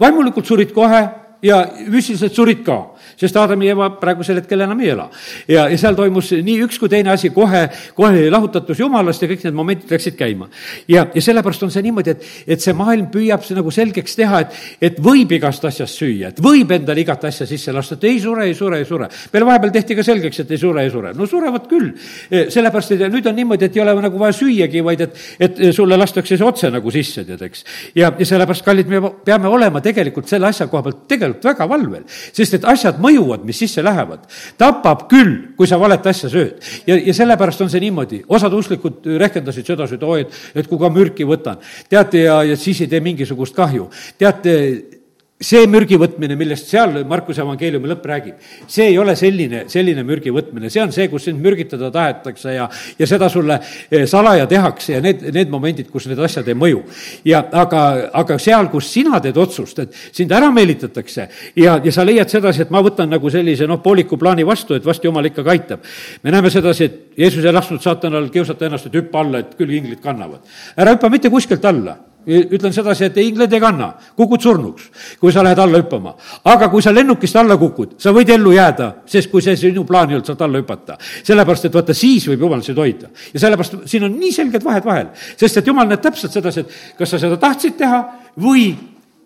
[0.00, 1.02] vaimulikult surid kohe
[1.42, 2.80] ja füüsiliselt surid ka
[3.18, 5.08] sest Aadam ja Eva praegusel hetkel enam ei ela.
[5.48, 7.66] ja, ja seal toimus nii üks kui teine asi, kohe,
[7.98, 10.48] kohe lahutatus Jumalast ja kõik need momendid läksid käima.
[10.88, 14.42] ja, ja sellepärast on see niimoodi, et, et see maailm püüab see nagu selgeks teha,
[14.44, 14.58] et,
[14.90, 18.46] et võib igast asjast süüa, et võib endale igat asja sisse lasta, et ei sure,
[18.48, 19.08] ei sure, ei sure.
[19.32, 21.12] meile vahepeal tehti ka selgeks, et ei sure, ei sure.
[21.16, 21.90] no surevad küll.
[22.30, 25.60] E, sellepärast, et nüüd on niimoodi, et ei ole nagu vaja süüagi, vaid et, et
[25.76, 27.64] sulle lastakse see otse nagu sisse, tead, eks.
[27.98, 32.04] ja, ja sellepärast, kallid, me peame olema tegelikult selle asja koha pealt tegelikult väga valvel,
[32.08, 34.26] sest et asjad mõjuvad, mis sisse lähevad.
[34.58, 36.60] tapab küll, kui sa valet asja sööd.
[36.86, 40.78] ja, ja sellepärast on see niimoodi, osad usklikud rehkendasid sedasi, et oi, et, et kui
[40.80, 43.88] ka mürki võtan, teate, ja, ja siis ei tee mingisugust kahju.
[44.18, 44.54] teate,
[45.38, 50.32] see mürgi võtmine, millest seal Markuse evangeeliumi lõpp räägib, see ei ole selline, selline mürgi
[50.34, 52.66] võtmine, see on see, kus sind mürgitada tahetakse ja,
[52.98, 56.82] ja seda sulle eh, salaja tehakse ja need, need momendid, kus need asjad ei mõju.
[57.30, 57.84] ja aga,
[58.18, 62.66] aga seal, kus sina teed otsust, et sind ära meelitatakse ja, ja sa leiad sedasi,
[62.66, 65.86] et ma võtan nagu sellise noh, pooliku plaani vastu, et vast jumal ikkagi aitab.
[66.24, 69.70] me näeme sedasi, et Jeesus ei lasknud saatanal kiusata ennast, et hüppa alla, et küll
[69.70, 70.42] inglid kannavad.
[70.74, 74.88] ära hüppa mitte kuskilt alla ütlen sedasi, et inglid ei kanna, kukud surnuks,
[75.20, 76.14] kui sa lähed alla hüppama.
[76.44, 80.10] aga kui sa lennukist alla kukud, sa võid ellu jääda, sest kui see sinu plaan
[80.10, 80.98] ei olnud sealt alla hüpata.
[81.22, 83.08] sellepärast, et vaata, siis võib jumal sind hoida.
[83.32, 86.94] ja sellepärast siin on nii selged vahed vahel, sest et jumal näeb täpselt sedasi, et
[86.98, 88.04] kas sa seda tahtsid teha
[88.40, 88.72] või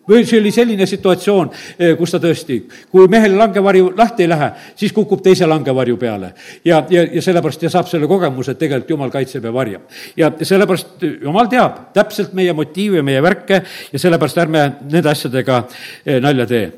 [0.09, 2.59] või see oli selline situatsioon, eh, kus ta tõesti,
[2.91, 6.33] kui mehel langevarju lahti ei lähe, siis kukub teise langevarju peale.
[6.65, 9.81] ja, ja, ja sellepärast ta saab selle kogemuse, et tegelikult Jumal kaitseb ja varjab.
[10.17, 13.63] ja sellepärast Jumal teab täpselt meie motiive, meie värke
[13.93, 15.63] ja sellepärast ärme nende asjadega
[16.05, 16.71] eh, nalja tee.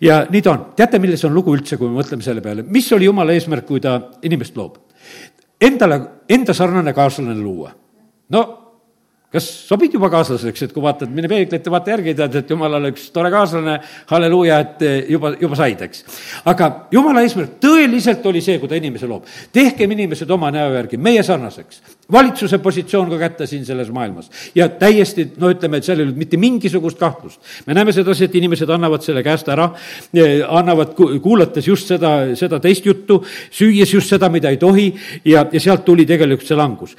[0.00, 0.66] ja nii ta on.
[0.76, 3.80] teate, milles on lugu üldse, kui me mõtleme selle peale, mis oli Jumala eesmärk, kui
[3.80, 4.78] ta inimest loob?
[5.62, 7.72] Endale, enda sarnane kaaslane luua.
[8.30, 8.61] no
[9.32, 12.90] kas sobid juba kaaslaseks, et kui vaatad, mine peeglit ja vaata järgi, tead, et jumalal
[12.90, 13.78] üks tore kaaslane,
[14.10, 16.04] halleluuja, et eh, juba, juba said, eks.
[16.52, 19.28] aga jumala eesmärk tõeliselt oli see, kui ta inimese loob.
[19.52, 21.82] tehkem inimesed oma näo järgi, meie sarnaseks.
[22.12, 24.30] Valitsuse positsioon ka kätte siin selles maailmas.
[24.54, 27.40] ja täiesti, no ütleme, et seal ei olnud mitte mingisugust kahtlust.
[27.66, 29.70] me näeme sedasi, et inimesed annavad selle käest ära,
[30.14, 34.92] eh, annavad, kuulates just seda, seda teist juttu, süües just seda, mida ei tohi
[35.24, 36.96] ja, ja sealt tuli tegelikult see langus.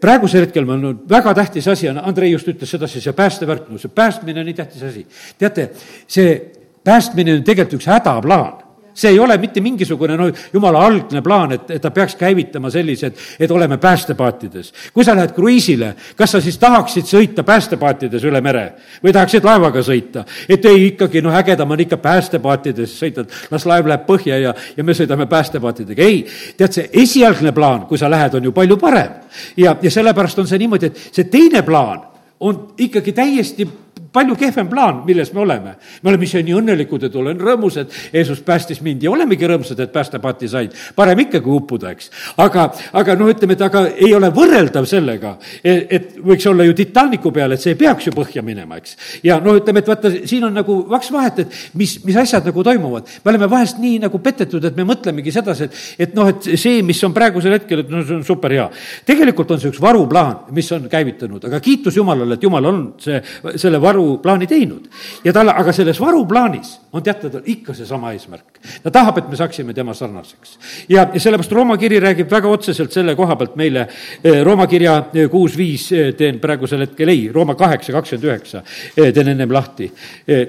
[0.00, 3.78] praegusel hetkel on olnud väga tähtis asi on, Andrei just ütles sedasi, see päästevärk, no
[3.78, 5.06] see päästmine on nii tähtis asi.
[5.38, 5.70] teate,
[6.06, 6.38] see
[6.84, 8.67] päästmine on tegelikult üks hädaplaan
[8.98, 13.14] see ei ole mitte mingisugune no jumala algne plaan, et, et ta peaks käivitama sellised,
[13.38, 14.72] et oleme päästepaatides.
[14.94, 18.64] kui sa lähed kruiisile, kas sa siis tahaksid sõita päästepaatides üle mere
[19.04, 20.24] või tahaksid laevaga sõita?
[20.48, 24.54] et ei, ikkagi noh, ägedam on ikka päästepaatides sõita, et las laev läheb põhja ja,
[24.76, 26.02] ja me sõidame päästepaatidega.
[26.02, 26.24] ei,
[26.56, 29.20] tead, see esialgne plaan, kui sa lähed, on ju palju parem.
[29.56, 32.02] ja, ja sellepärast on see niimoodi, et see teine plaan
[32.40, 33.66] on ikkagi täiesti
[34.12, 35.74] palju kehvem plaan, milles me oleme.
[36.02, 39.80] me oleme ise nii õnnelikud, et olen rõõmus, et Jeesus päästis mind ja olemegi rõõmsad,
[39.80, 40.76] et päästepaati said.
[40.96, 42.10] parem ikkagi uppuda, eks.
[42.36, 46.76] aga, aga noh, ütleme, et aga ei ole võrreldav sellega, et, et võiks olla ju
[46.78, 48.96] Titanicu peal, et see ei peaks ju põhja minema, eks.
[49.26, 52.64] ja no ütleme, et vaata, siin on nagu vaks vahet, et mis, mis asjad nagu
[52.64, 53.12] toimuvad.
[53.24, 56.80] me oleme vahest nii nagu petetud, et me mõtlemegi sedasi, et, et noh, et see,
[56.86, 58.68] mis on praegusel hetkel, et no see on super hea.
[59.08, 63.20] tegelikult on see üks varuplaan, mis on käivitunud, aga kiitus Jumalale, et Jumal on see,
[63.56, 64.88] selle varu varuplaani teinud.
[65.24, 68.58] ja tal, aga selles varuplaanis on teatud ikka seesama eesmärk.
[68.82, 70.58] ta tahab, et me saaksime tema sarnaseks.
[70.88, 73.86] ja, ja sellepärast Rooma kiri räägib väga otseselt selle koha pealt meile,
[74.24, 78.62] eh, Rooma kirja eh, kuus viis eh, teen praegusel hetkel ei, Rooma kaheksa kakskümmend üheksa
[78.94, 79.90] teen ennem lahti.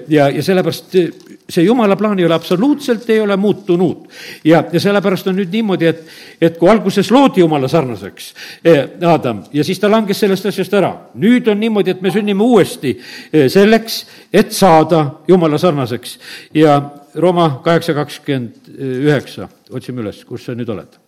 [0.08, 0.96] ja, ja sellepärast
[1.50, 4.08] see jumala plaan ei ole absoluutselt, ei ole muutunud.
[4.44, 6.04] ja, ja sellepärast on nüüd niimoodi, et,
[6.40, 8.32] et kui alguses loodi jumala sarnaseks
[9.06, 10.92] Adam ja siis ta langes sellest asjast ära.
[11.14, 12.96] nüüd on niimoodi, et me sünnime uuesti
[13.48, 16.18] selleks, et saada jumala sarnaseks
[16.54, 16.80] ja
[17.14, 20.98] Rooma kaheksa kakskümmend üheksa, otsime üles, kus sa nüüd oled.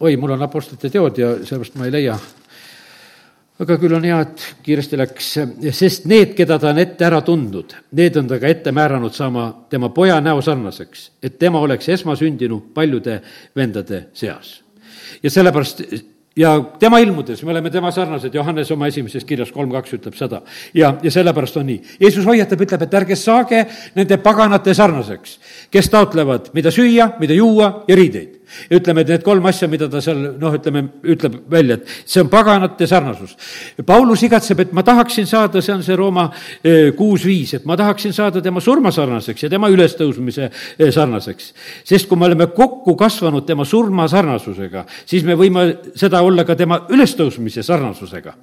[0.00, 2.16] oi, mul on Apostlite teod ja sellepärast ma ei leia.
[3.60, 5.28] aga küll on hea, et kiiresti läks,
[5.70, 9.44] sest need, keda ta on ette ära tundnud, need on ta ka ette määranud saama
[9.70, 13.20] tema poja näo sarnaseks, et tema oleks esmasündinu paljude
[13.56, 14.62] vendade seas.
[15.22, 15.84] ja sellepärast
[16.36, 20.42] ja tema ilmudes, me oleme tema sarnased, Johannes oma esimeses kirjas kolm kaks ütleb seda.
[20.74, 21.80] ja, ja sellepärast on nii.
[22.00, 25.38] Jeesus hoiatab, ütleb, et ärge saage nende paganate sarnaseks,
[25.70, 28.33] kes taotlevad, mida süüa, mida juua ja riideid
[28.70, 32.30] ütleme, et need kolm asja, mida ta seal noh, ütleme, ütleb välja, et see on
[32.32, 33.34] paganate sarnasus.
[33.86, 36.26] Paulus igatseb, et ma tahaksin saada, see on see Rooma
[36.62, 41.52] eh, kuus viis, et ma tahaksin saada tema surma sarnaseks ja tema ülestõusmise eh, sarnaseks.
[41.84, 45.66] sest kui me oleme kokku kasvanud tema surma sarnasusega, siis me võime
[45.98, 48.34] seda olla ka tema ülestõusmise sarnasusega.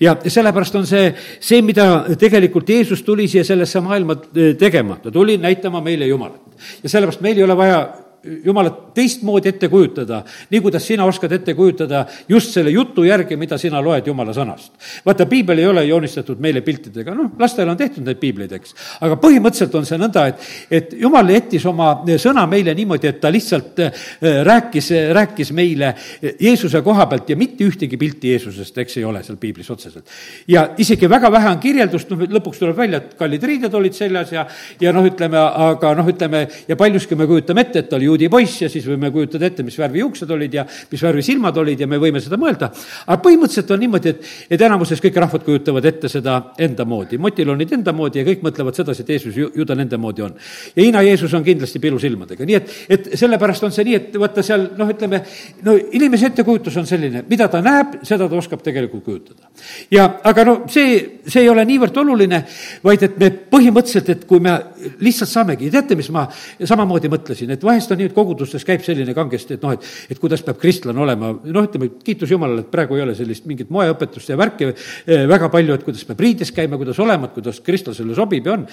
[0.00, 5.10] ja sellepärast on see, see, mida tegelikult Jeesus tuli siia sellesse maailma eh, tegema, ta
[5.10, 6.42] tuli näitama meile Jumalat.
[6.82, 8.05] ja sellepärast meil ei ole vaja
[8.44, 13.58] jumalat teistmoodi ette kujutada, nii kuidas sina oskad ette kujutada just selle jutu järgi, mida
[13.58, 14.72] sina loed jumala sõnast.
[15.06, 18.74] vaata, piibel ei ole joonistatud meile piltidega, noh, lastel on tehtud neid piibleid, eks.
[19.06, 23.32] aga põhimõtteliselt on see nõnda, et, et jumal jättis oma sõna meile niimoodi, et ta
[23.32, 24.06] lihtsalt äh,
[24.46, 25.94] rääkis, rääkis meile
[26.40, 30.06] Jeesuse koha pealt ja mitte ühtegi pilti Jeesusest, eks ei ole seal piiblis otseselt.
[30.48, 34.32] ja isegi väga vähe on kirjeldust, noh, lõpuks tuleb välja, et kallid riided olid seljas
[34.32, 34.46] ja,
[34.80, 38.30] ja noh, ütleme, aga noh, ütleme, ja paljuski me kujutame ette, et ta oli juudi
[38.32, 41.80] poiss ja siis võime kujutada ette, mis värvi juuksed olid ja mis värvi silmad olid
[41.84, 42.70] ja me võime seda mõelda.
[43.06, 47.18] aga põhimõtteliselt on niimoodi, et, et enamuses kõik rahvad kujutavad ette seda enda moodi.
[47.18, 49.98] motil on nüüd enda moodi ja kõik mõtlevad sedasi, et Jeesus ju, ju ta nende
[50.00, 50.34] moodi on.
[50.74, 54.44] ja Hiina Jeesus on kindlasti pilusilmadega, nii et, et sellepärast on see nii, et vaata
[54.46, 55.22] seal noh, ütleme,
[55.66, 59.50] no inimese ettekujutus on selline, mida ta näeb, seda ta oskab tegelikult kujutada.
[59.90, 62.42] ja aga no see, see ei ole niivõrd oluline,
[62.84, 64.56] vaid et me põhimõtteliselt, et kui me
[65.04, 66.26] lihtsalt saamegi, teate, mis ma
[66.64, 70.20] samamoodi mõtlesin, et vahest on nii, et kogudustes käib selline kangesti, et noh, et, et
[70.22, 74.32] kuidas peab kristlane olema, noh, ütleme, kiitus Jumalale, et praegu ei ole sellist mingit moeõpetust
[74.32, 78.16] ja värki eh, väga palju, et kuidas peab riides käima, kuidas olema, et kuidas kristlasele
[78.16, 78.66] sobib ja on.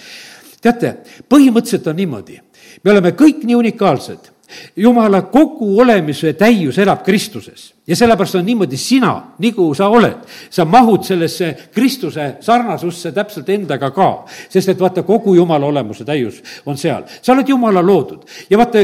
[0.63, 0.95] teate,
[1.27, 2.37] põhimõtteliselt on niimoodi,
[2.83, 4.33] me oleme kõik nii unikaalsed.
[4.75, 7.73] Jumala kogu olemise täius elab Kristuses.
[7.87, 9.11] Ja sellepärast on niimoodi, sina,
[9.43, 14.25] nagu sa oled, sa mahud sellesse Kristuse sarnasusse täpselt endaga ka.
[14.49, 18.23] sest et vaata, kogu jumala olemuse täius on seal, sa oled jumala loodud.
[18.49, 18.79] Ja vaata,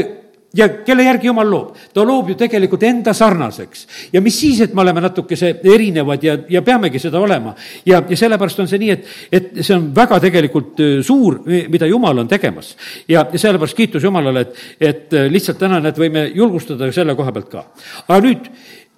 [0.56, 1.76] ja kelle järgi jumal loob?
[1.94, 3.86] ta loob ju tegelikult enda sarnaseks.
[4.12, 7.54] ja mis siis, et me oleme natukese erinevad ja, ja peamegi seda olema.
[7.86, 11.86] ja, ja sellepärast on see nii, et, et see on väga tegelikult äh, suur, mida
[11.86, 12.74] jumal on tegemas.
[13.08, 17.32] ja, ja sellepärast kiitus Jumalale, et, et äh, lihtsalt täna, näed, võime julgustada selle koha
[17.36, 17.64] pealt ka.
[18.08, 18.50] aga nüüd,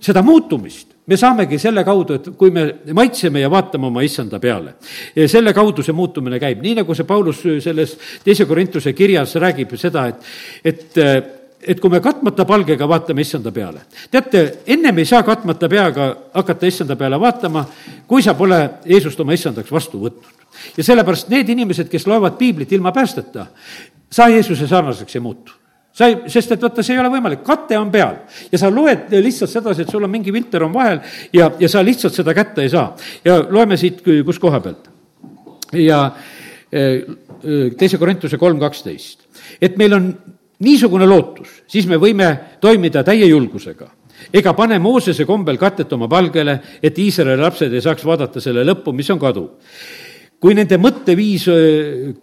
[0.02, 4.76] seda muutumist me saamegi selle kaudu, et kui me maitseme ja vaatame oma issanda peale.
[5.26, 10.06] selle kaudu see muutumine käib, nii nagu see Paulus selles teise Korintuse kirjas räägib seda,
[10.08, 10.22] et,
[10.64, 13.84] et et kui me katmata palgega vaatame issanda peale.
[14.10, 17.64] teate, ennem ei saa katmata peaga hakata issanda peale vaatama,
[18.06, 20.46] kui sa pole Jeesust oma issandaks vastu võtnud.
[20.76, 23.46] ja sellepärast need inimesed, kes loevad piiblit ilma päästeta,
[24.10, 27.76] sa Jeesuse sarnaseks ei muutu sa ei, sest et vaata, see ei ole võimalik, kate
[27.78, 28.22] on peal
[28.52, 31.02] ja sa loed lihtsalt sedasi, et sul on mingi filter on vahel
[31.36, 32.94] ja, ja sa lihtsalt seda kätte ei saa.
[33.24, 34.88] ja loeme siit, kus koha pealt.
[35.76, 36.04] ja
[36.72, 37.04] eh,
[37.78, 39.26] teise Korintuse kolm kaksteist,
[39.60, 40.08] et meil on
[40.62, 43.90] niisugune lootus, siis me võime toimida täie julgusega
[44.30, 48.94] ega pane Moosese kombel katet oma palgele, et Iisraeli lapsed ei saaks vaadata selle lõppu,
[48.94, 49.50] mis on kadu.
[50.42, 51.44] kui nende mõtteviis,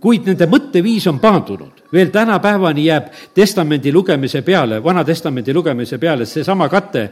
[0.04, 6.25] kuid nende mõtteviis on paandunud, veel tänapäevani jääb testamendi lugemise peale, Vana Testamendi lugemise peale
[6.28, 7.06] seesama kate,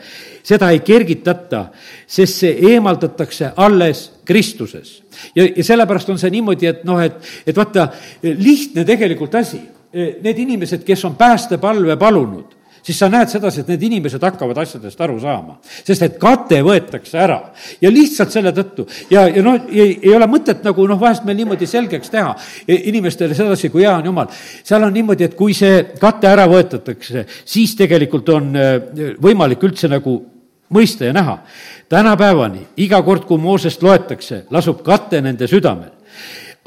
[0.43, 1.69] seda ei kergitata,
[2.05, 5.03] sest see eemaldatakse alles Kristuses.
[5.35, 7.15] ja, ja sellepärast on see niimoodi, et noh, et,
[7.47, 7.87] et vaata,
[8.21, 9.61] lihtne tegelikult asi
[9.97, 12.55] need inimesed, kes on päästepalve palunud,
[12.87, 15.57] siis sa näed sedasi, et need inimesed hakkavad asjadest aru saama.
[15.63, 17.39] sest et kate võetakse ära
[17.81, 21.39] ja lihtsalt selle tõttu ja, ja noh, ei, ei ole mõtet nagu noh, vahest meil
[21.41, 22.35] niimoodi selgeks teha
[22.67, 24.31] inimestele sedasi, kui hea on Jumal.
[24.63, 29.91] seal on niimoodi, et kui see kate ära võetatakse, siis tegelikult on eh, võimalik üldse
[29.91, 30.19] nagu
[30.73, 31.37] mõista ja näha.
[31.89, 35.91] tänapäevani iga kord, kui Moosest loetakse, lasub kate nende südamel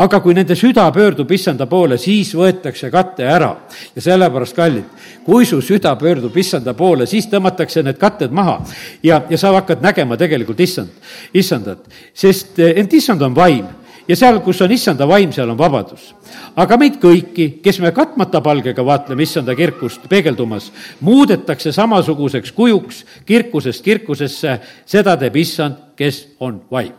[0.00, 3.50] aga kui nende süda pöördub issanda poole, siis võetakse kate ära.
[3.94, 4.84] ja sellepärast, kallid,
[5.24, 8.60] kui su süda pöördub issanda poole, siis tõmmatakse need katted maha
[9.02, 10.88] ja, ja sa hakkad nägema tegelikult issand,
[11.34, 11.84] issandat,
[12.14, 13.66] sest ent issand on vaim
[14.10, 16.10] ja seal, kus on issanda vaim, seal on vabadus.
[16.58, 20.70] aga meid kõiki, kes me katmata palgega vaatleme issanda kirkust peegeldumas,
[21.00, 26.92] muudetakse samasuguseks kujuks kirkusest kirkusesse, seda teeb issand, kes on vaim.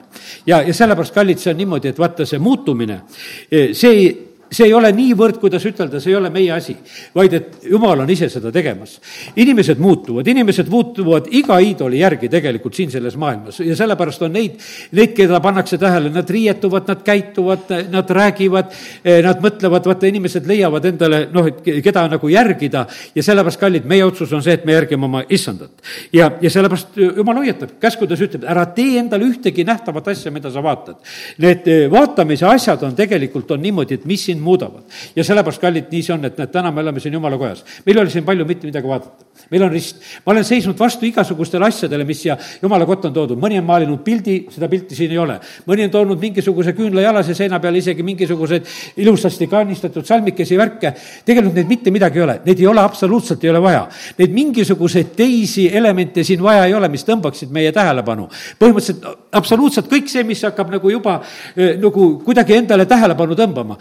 [0.46, 3.02] ja, ja sellepärast, kallid, see on niimoodi, et vaata, see muutumine,
[3.50, 4.12] see ei
[4.52, 6.74] see ei ole niivõrd, kuidas ütelda, see ei ole meie asi,
[7.16, 8.98] vaid et jumal on ise seda tegemas.
[9.40, 14.58] inimesed muutuvad, inimesed muutuvad iga iidoli järgi tegelikult siin selles maailmas ja sellepärast on neid,
[14.92, 18.76] neid, keda pannakse tähele, nad riietuvad, nad käituvad, nad räägivad,
[19.24, 22.84] nad mõtlevad, vaata, inimesed leiavad endale noh, et keda nagu järgida
[23.16, 25.72] ja sellepärast, kallid, meie otsus on see, et me järgime oma issandat.
[26.12, 30.64] ja, ja sellepärast jumal hoiatab, käskudes ütleb, ära tee endale ühtegi nähtavat asja, mida sa
[30.64, 31.00] vaatad.
[31.40, 34.84] Need vaatamise asjad on tegelikult, on niimoodi, et mis sind sind muudavad.
[35.16, 37.64] ja sellepärast, kallid, nii see on, et näed, täna me oleme siin jumala kojas.
[37.86, 39.26] meil ei ole siin palju mitte midagi vaadata.
[39.52, 40.02] meil on rist.
[40.26, 43.38] ma olen seisnud vastu igasugustele asjadele, mis siia jumala kotta on toodud.
[43.38, 45.40] mõni on maalinud pildi, seda pilti siin ei ole.
[45.68, 48.66] mõni on toonud mingisuguse küünlajalase seina peale isegi mingisuguseid
[48.98, 50.94] ilusasti kaanistatud salmikesi, värke.
[51.26, 53.88] tegelikult neid mitte midagi ei ole, neid ei ole absoluutselt, ei ole vaja.
[54.18, 58.28] Neid mingisuguseid teisi elemente siin vaja ei ole, mis tõmbaksid meie tähelepanu.
[58.60, 61.20] põhimõtteliselt absoluutselt kõik see, mis hakkab nagu juba
[61.56, 63.78] eh, nagu kuidagi endale tähelepanu tõmbama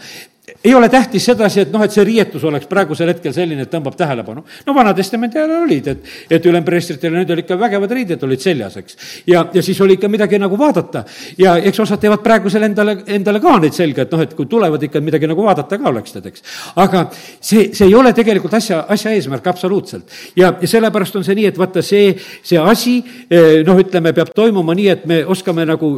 [0.63, 3.95] ei ole tähtis sedasi, et noh, et see riietus oleks praegusel hetkel selline, et tõmbab
[3.97, 4.43] tähelepanu.
[4.65, 8.97] no Vana-testamendi ajal olid, et, et ülempreestritel nüüd olid ikka vägevad riided olid seljas, eks.
[9.29, 11.03] ja, ja siis oli ikka midagi nagu vaadata
[11.37, 14.83] ja eks osad teevad praegusel endale, endale ka neid selga, et noh, et kui tulevad
[14.87, 16.45] ikka midagi nagu vaadata ka oleks, tead, eks.
[16.81, 20.09] aga see, see ei ole tegelikult asja, asja eesmärk absoluutselt.
[20.35, 22.97] ja, ja sellepärast on see nii, et vaata, see, see asi
[23.29, 25.93] eh, noh, ütleme, peab toimuma nii, et me oskame nagu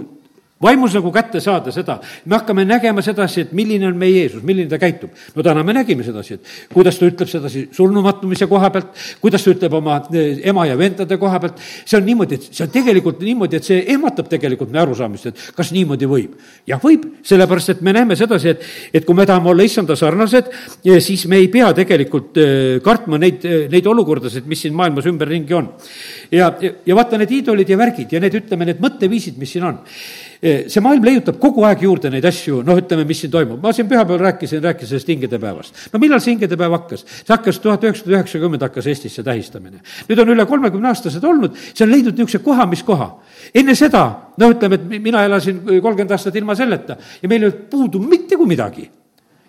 [0.62, 4.70] vaimus nagu kätte saada seda, me hakkame nägema sedasi, et milline on meie Jeesus, milline
[4.70, 5.12] ta käitub.
[5.36, 9.52] no täna me nägime sedasi, et kuidas ta ütleb sedasi surnumatumise koha pealt, kuidas ta
[9.52, 13.24] ütleb oma eh, ema ja vendade koha pealt, see on niimoodi, et see on tegelikult
[13.24, 16.38] niimoodi, et see ehmatab tegelikult meie arusaamist, et kas niimoodi võib.
[16.68, 20.52] jah, võib, sellepärast et me näeme sedasi, et, et kui me tahame olla issanda sarnased,
[20.86, 25.60] eh, siis me ei pea tegelikult eh, kartma neid, neid olukordasid, mis siin maailmas ümberringi
[25.60, 25.74] on.
[26.32, 29.68] ja, ja, ja vaata need iidolid ja värgid ja need, ütleme, need mõtteviisid, mis siin
[29.68, 29.82] on
[30.44, 33.62] see maailm leiutab kogu aeg juurde neid asju, noh, ütleme, mis siin toimub.
[33.64, 35.86] ma siin pühapäeval rääkisin, rääkisin sellest hingede päevast.
[35.94, 37.06] no millal see hingede päev hakkas?
[37.22, 39.80] see hakkas tuhat üheksasada üheksakümmend hakkas Eestis see tähistamine.
[40.10, 43.10] nüüd on üle kolmekümne aastased olnud, see on leidnud niisuguse koha, mis koha.
[43.56, 44.04] enne seda,
[44.38, 48.36] no ütleme, et mina elasin kolmkümmend aastat ilma selleta ja meil ei olnud puudu mitte
[48.36, 48.90] kui midagi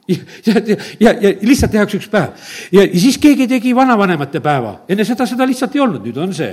[0.08, 2.34] ja, ja, ja, ja lihtsalt tehakse üks päev.
[2.72, 6.50] ja, siis keegi tegi vanavanemate päeva, enne seda seda lihtsalt ei olnud, nüüd on see.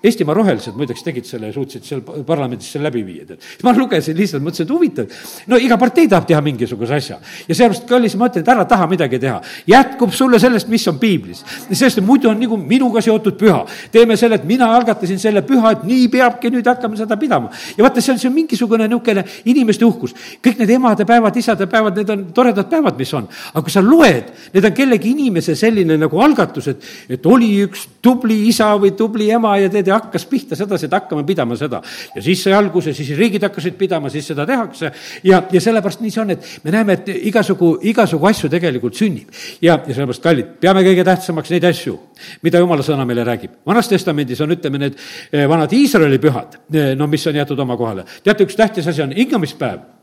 [0.00, 3.42] Eestimaa Rohelised muideks tegid selle ja suutsid seal parlamendis selle läbi viia, tead.
[3.66, 5.18] ma lugesin lihtsalt, mõtlesin, et huvitav,
[5.50, 7.18] no iga partei tahab teha mingisuguse asja.
[7.48, 9.40] ja sellepärast, kallis, ma ütlen, et ära taha midagi teha.
[9.68, 11.42] jätkub sulle sellest, mis on piiblis.
[11.72, 13.64] sest muidu on nagu minuga seotud püha.
[13.92, 17.50] teeme selle, et mina algatasin selle püha, et nii peabki, nüüd hakkame seda pidama.
[17.76, 20.14] ja vaata, see on, see on mingisugune niisugune inimeste uhkus.
[20.40, 23.28] kõik need emade päevad, isade päevad, need on toredad toredad päevad, mis on.
[23.54, 27.86] aga kui sa loed, need on kellegi inimese selline nagu algatus, et, et oli üks
[28.02, 31.82] tubli isa või tubli ema ja tead, ja hakkas pihta sedasi, et hakkame pidama seda.
[32.14, 34.92] ja siis sai alguse, siis riigid hakkasid pidama, siis seda tehakse
[35.24, 39.30] ja, ja sellepärast nii see on, et me näeme, et igasugu, igasugu asju tegelikult sünnib.
[39.60, 41.96] ja, ja sellepärast, kallid, peame kõige tähtsamaks neid asju,
[42.42, 43.60] mida jumala sõna meile räägib.
[43.66, 44.98] vanas testamendis on, ütleme, need
[45.32, 48.06] eh, vanad Iisraeli pühad, eh, no mis on jäetud oma kohale.
[48.24, 49.99] teate, üks tähtis asi on hingamispäev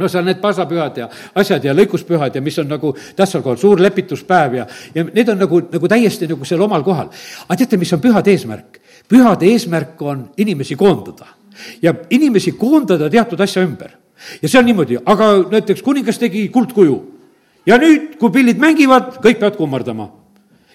[0.00, 1.08] no seal need pasapühad ja
[1.38, 5.40] asjad ja lõikuspühad ja mis on nagu tähtsal kohal, suur lepituspäev ja, ja need on
[5.44, 7.10] nagu, nagu täiesti nagu seal omal kohal.
[7.46, 8.80] aga teate, mis on pühade eesmärk?
[9.10, 11.28] pühade eesmärk on inimesi koondada
[11.82, 13.90] ja inimesi koondada teatud asja ümber.
[14.42, 16.96] ja see on niimoodi, aga näiteks kuningas tegi kuldkuju
[17.66, 20.10] ja nüüd, kui pillid mängivad, kõik peavad kummardama.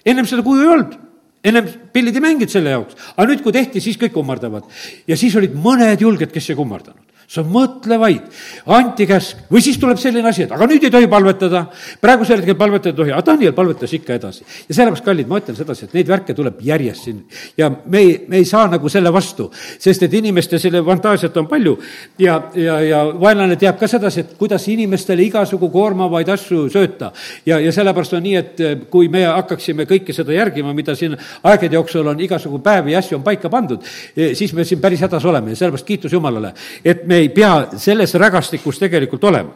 [0.04, 1.02] ennem seda kuju ei olnud
[1.46, 4.64] ennem pillid ei mänginud selle jaoks, aga nüüd, kui tehti, siis kõik kummardavad.
[5.06, 8.26] ja siis olid mõned julged, kes ei kummardanud sa mõtle vaid,
[8.70, 11.66] anti käsk või siis tuleb selline asi, et aga nüüd ei tohi palvetada.
[12.00, 14.44] praegusel hetkel palvetada ei tohi, aga Daniel palvetas ikka edasi.
[14.68, 17.24] ja sellepärast, kallid, ma ütlen sedasi, et neid värke tuleb järjest siin
[17.58, 21.48] ja me ei, me ei saa nagu selle vastu, sest et inimeste selle fantaasiat on
[21.50, 21.76] palju
[22.18, 27.10] ja, ja, ja vaenlane teab ka sedasi, et kuidas inimestele igasugu koormavaid asju sööta.
[27.46, 31.16] ja, ja sellepärast on nii, et eh, kui me hakkaksime kõike seda järgima, mida siin
[31.42, 33.82] aegade jooksul on igasugu päevi ja asju on paika pandud,
[34.16, 37.28] eh, siis me siin päris hädas oleme ja sellepärast kiitus Jumalale, et me me ei
[37.32, 39.54] pea selles rägastikus tegelikult olema.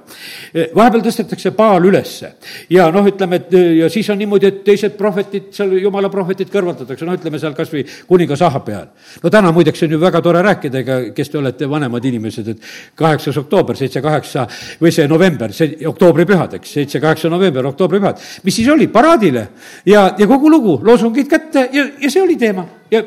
[0.74, 2.32] vahepeal tõstetakse Baal ülesse
[2.72, 7.06] ja noh, ütleme, et ja siis on niimoodi, et teised prohvetid, seal jumala prohvetid kõrvaldatakse,
[7.06, 8.88] no ütleme seal kas või kuningas Ahabi ajal.
[9.22, 12.66] no täna muideks on ju väga tore rääkida, ega kes te olete vanemad inimesed, et
[12.98, 14.46] kaheksas oktoober, seitse, kaheksa
[14.80, 18.20] või see november, see oktoobripühad, eks, seitse, kaheksa november, oktoobripühad.
[18.44, 19.48] mis siis oli, paraadile
[19.86, 23.04] ja, ja kogu lugu, loosungid kätte ja, ja see oli teema ja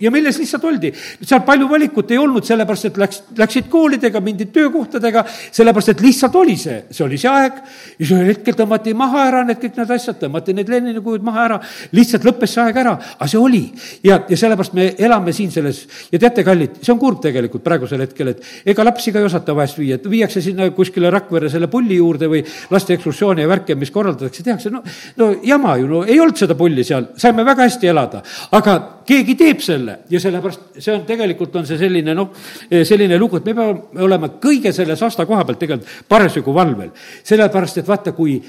[0.00, 0.92] ja milles lihtsalt oldi.
[1.22, 6.36] seal palju valikut ei olnud, sellepärast et läks, läksid koolidega, mindi töökohtadega, sellepärast et lihtsalt
[6.40, 7.60] oli see, see oli see aeg.
[7.98, 11.44] Ja ühel hetkel tõmmati maha ära need kõik need asjad, tõmmati need Lenini kujud maha
[11.44, 11.58] ära,
[11.96, 13.62] lihtsalt lõppes see aeg ära, aga see oli.
[14.06, 15.82] ja, ja sellepärast me elame siin selles.
[16.12, 19.54] Ja teate, kallid, see on kurb tegelikult praegusel hetkel, et ega lapsi ka ei osata
[19.56, 23.76] vahest viia, et viiakse sinna kuskile Rakvere selle pulli juurde või laste ekskursioone ja värke,
[23.78, 24.82] mis korraldatakse, tehakse, no,
[25.20, 28.22] no jama ju, no ei olnud seda pulli seal, saime väga hästi elada,
[28.56, 28.76] aga
[29.08, 32.32] keegi teeb selle ja sellepärast see on, tegelikult on see selline noh,
[32.70, 36.90] selline lugu, et me peame olema kõige selle sasta koha pealt tegelikult parasjagu valvel.
[37.24, 38.40] sellepärast, et vaata, kui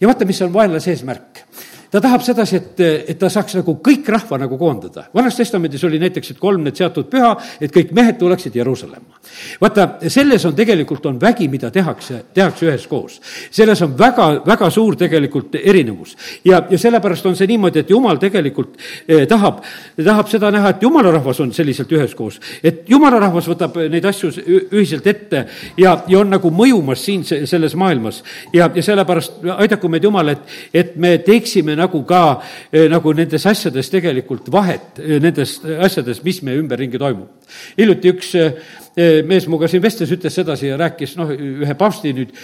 [0.00, 1.44] ja vaata, mis on vaenlase eesmärk
[1.90, 2.80] ta tahab sedasi, et,
[3.10, 5.08] et ta saaks nagu kõik rahva nagu koondada.
[5.14, 9.18] vanas testamendis oli näiteks, et kolm need seatud püha, et kõik mehed tuleksid Jeruusalemma.
[9.60, 13.20] vaata, selles on tegelikult, on vägi, mida tehakse, tehakse üheskoos.
[13.50, 16.16] selles on väga, väga suur tegelikult erinevus.
[16.44, 18.78] ja, ja sellepärast on see niimoodi, et jumal tegelikult
[19.08, 19.64] eh, tahab,
[20.04, 22.40] tahab seda näha, et jumala rahvas on selliselt üheskoos.
[22.62, 24.30] et jumala rahvas võtab neid asju
[24.70, 28.22] ühiselt ette ja, ja on nagu mõjumas siin selles maailmas.
[28.52, 32.22] ja, ja sellepärast aidaku meid Jumal, et, et me teeksime nagu ka
[32.72, 37.28] eh, nagu nendes asjades tegelikult vahet, eh, nendes asjades, mis meie ümberringi toimub.
[37.78, 38.52] hiljuti üks eh,
[39.26, 42.36] mees minuga siin vestles, ütles sedasi ja rääkis noh, ühe papsti nüüd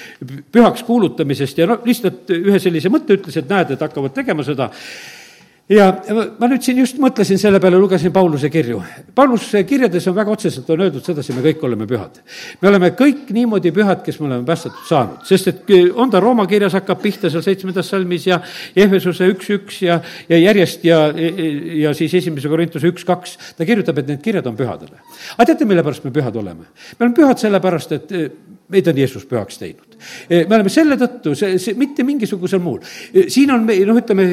[0.53, 4.71] pühaks kuulutamisest ja noh, lihtsalt ühe sellise mõtte ütles, et näed, et hakkavad tegema seda
[5.69, 5.87] ja
[6.39, 8.79] ma nüüd siin just mõtlesin selle peale, lugesin Pauluse kirju.
[9.15, 12.21] Pauluse kirjades on väga otseselt on öeldud sedasi, me kõik oleme pühad.
[12.61, 16.47] me oleme kõik niimoodi pühad, kes me oleme päästetud saanud, sest et on ta Rooma
[16.47, 18.41] kirjas hakkab pihta seal seitsmendas salmis ja
[18.77, 21.01] Ehvesuse üks, üks ja, ja järjest ja,
[21.83, 25.03] ja siis esimese Korintuse üks, kaks, ta kirjutab, et need kirjad on pühadele.
[25.35, 26.71] aga teate, mille pärast me pühad oleme?
[26.99, 28.15] me oleme pühad sellepärast, et
[28.71, 29.96] meid on Jeesus pühaks teinud.
[30.31, 32.81] Me oleme selle tõttu, see, see, mitte mingisugusel muul.
[33.33, 34.27] siin on noh, ütleme,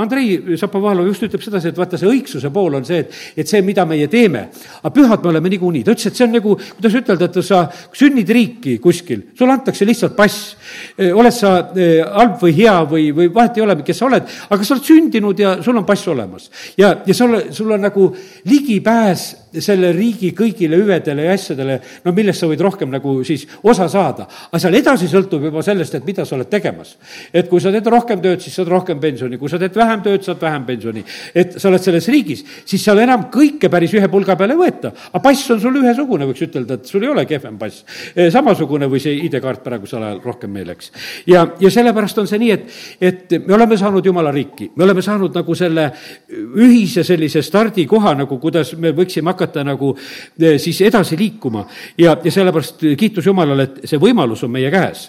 [0.00, 3.62] Andrei Šapovalov just ütleb sedasi, et vaata, see õigsuse pool on see, et, et see,
[3.66, 4.46] mida meie teeme,
[4.80, 5.84] aga pühad me oleme niikuinii.
[5.86, 7.62] ta ütles, et see on nagu, kuidas ütelda, et sa
[7.96, 10.56] sünnid riiki kuskil, sulle antakse lihtsalt pass.
[10.98, 14.76] oled sa halb või hea või, või vahet ei ole, kes sa oled, aga sa
[14.76, 16.50] oled sündinud ja sul on pass olemas.
[16.78, 18.10] ja, ja sul, sul on nagu
[18.48, 23.88] ligipääs selle riigi kõigile hüvedele ja asjadele, no millest sa võid rohkem nagu siis osa
[23.90, 24.28] saada.
[24.50, 26.96] aga seal edasi sõltub juba sellest, et mida sa oled tegemas.
[27.32, 30.22] et kui sa teed rohkem tööd, siis saad rohkem pensioni, kui sa teed vähem tööd,
[30.24, 31.04] saad vähem pensioni.
[31.34, 34.92] et sa oled selles riigis, siis seal enam kõike päris ühe pulga peale ei võeta.
[35.12, 37.84] aga pass on sul ühesugune, võiks ütelda, et sul ei ole kehvem pass.
[38.14, 40.92] E, samasugune või see ID-kaart praegusel ajal rohkem meil, eks.
[41.26, 45.02] ja, ja sellepärast on see nii, et, et me oleme saanud jumala riiki, me oleme
[45.02, 45.90] saanud nagu selle
[46.30, 51.64] ühise sellise stardikoha nagu, kuidas me võiksime hakata nagu eh, siis edasi liikuma
[51.98, 54.99] ja, ja sellepärast kiitus Jumalale, et see võimalus on meie käes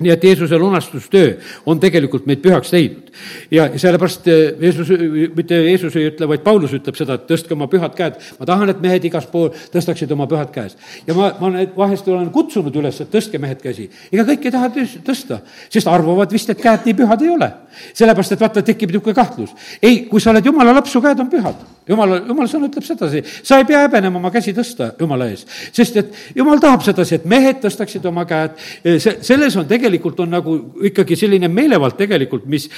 [0.00, 1.34] nii et Jeesuse lunastustöö
[1.66, 3.10] on tegelikult meid pühaks teinud.
[3.50, 4.88] ja sellepärast eh, Jeesus,
[5.36, 8.16] mitte Jeesus ei ütle, vaid Paulus ütleb seda, et tõstke oma pühad käed.
[8.38, 10.78] ma tahan, et mehed igas pool tõstaksid oma pühad käes.
[11.06, 13.90] ja ma, ma vahest olen kutsunud üles, et tõstke mehed käsi.
[14.12, 14.70] ega kõik ei taha
[15.04, 17.52] tõsta, sest arvavad vist, et käed nii pühad ei ole.
[17.92, 19.52] sellepärast, et vaata, tekib niisugune kahtlus.
[19.82, 21.60] ei, kui sa oled jumala laps, su käed on pühad.
[21.88, 25.44] jumala, jumala sõna ütleb sedasi, sa ei pea häbenema oma käsi tõsta jumala ees.
[25.72, 28.56] sest et jumal tahab sedasi, et mehed tõstaksid oma käed,
[28.96, 30.56] see, selles on tegelikult tegelikult on nagu
[30.88, 32.68] ikkagi selline meelevald tegelikult, mis,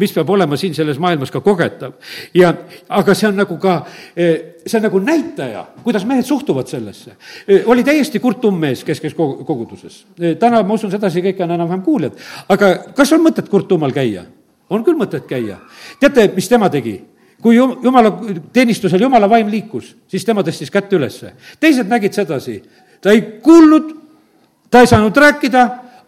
[0.00, 1.96] mis peab olema siin selles maailmas ka kogetav.
[2.34, 2.52] ja,
[2.88, 3.76] aga see on nagu ka,
[4.16, 7.16] eh, see on nagu näitaja, kuidas mehed suhtuvad sellesse.
[7.48, 10.04] Eh, oli täiesti kurt tummmees, kes käis koguduses.
[10.20, 12.16] Eh, täna ma usun sedasi, kõik on enam-vähem kuuljad.
[12.48, 14.26] aga kas on mõtet kurt tummal käia?
[14.70, 15.60] on küll mõtet käia.
[16.00, 17.00] teate, mis tema tegi?
[17.42, 18.10] kui jumala
[18.52, 21.32] teenistusel jumala vaim liikus, siis tema tõstis kätt ülesse.
[21.60, 22.62] teised nägid sedasi,
[23.00, 23.92] ta ei kuulnud,
[24.70, 25.66] ta ei saanud rääkida,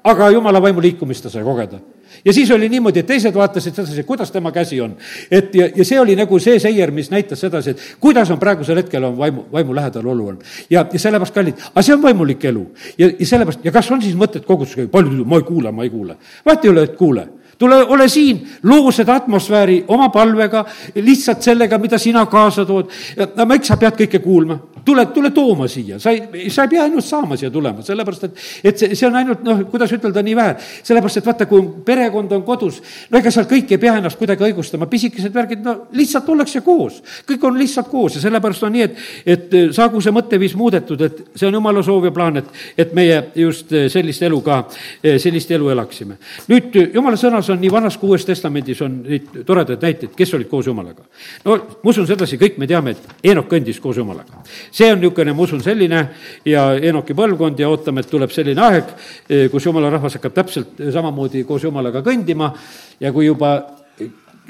[0.09, 1.81] aga jumala vaimu liikumist ta sai kogeda
[2.25, 4.97] ja siis oli niimoodi, et teised vaatasid sedasi, kuidas tema käsi on.
[5.31, 8.83] et ja, ja see oli nagu see seier, mis näitas sedasi, et kuidas on praegusel
[8.83, 10.39] hetkel on vaimu, vaimu lähedal olu on.
[10.71, 12.67] ja, ja sellepärast, kallid, aga see on vaimulik elu.
[12.99, 15.85] ja, ja sellepärast, ja kas on siis mõtet koguduses käia, palju, ma ei kuule, ma
[15.87, 16.17] ei kuule.
[16.47, 17.29] vahet ei ole, et kuule
[17.59, 22.91] tule, ole siin, loo seda atmosfääri oma palvega, lihtsalt sellega, mida sina kaasa tood.
[23.37, 24.59] no miks sa pead kõike kuulma?
[24.89, 28.39] Tule, tule tooma siia, sa ei, sa ei pea ainult saama siia tulema, sellepärast et,
[28.71, 30.55] et see, see on ainult noh, kuidas ütelda, nii vähe.
[30.87, 32.81] sellepärast, et vaata, kui perekond on kodus,
[33.11, 37.03] no ega seal kõik ei pea ennast kuidagi õigustama, pisikesed värgid, no lihtsalt ollakse koos.
[37.29, 39.03] kõik on lihtsalt koos ja sellepärast on nii, et,
[39.37, 43.21] et saagu see mõtteviis muudetud, et see on jumala soov ja plaan, et, et meie
[43.37, 44.63] just sellist elu ka,
[45.05, 46.19] sellist elu elaksime.
[46.49, 50.49] nüüd jumala sõnas on nii vanas kui uues testamendis on neid toredaid näiteid, kes olid
[50.49, 51.05] koos jumalaga.
[51.45, 54.43] no ma usun sedasi, kõik me teame, et Eenok kõndis koos jumalaga.
[54.79, 56.03] See on niisugune, ma usun, selline
[56.47, 58.93] ja Eenoki põlvkond ja ootame, et tuleb selline aeg,
[59.29, 62.53] eh, kus jumala rahvas hakkab täpselt samamoodi koos jumalaga kõndima.
[63.01, 63.57] Ja kui juba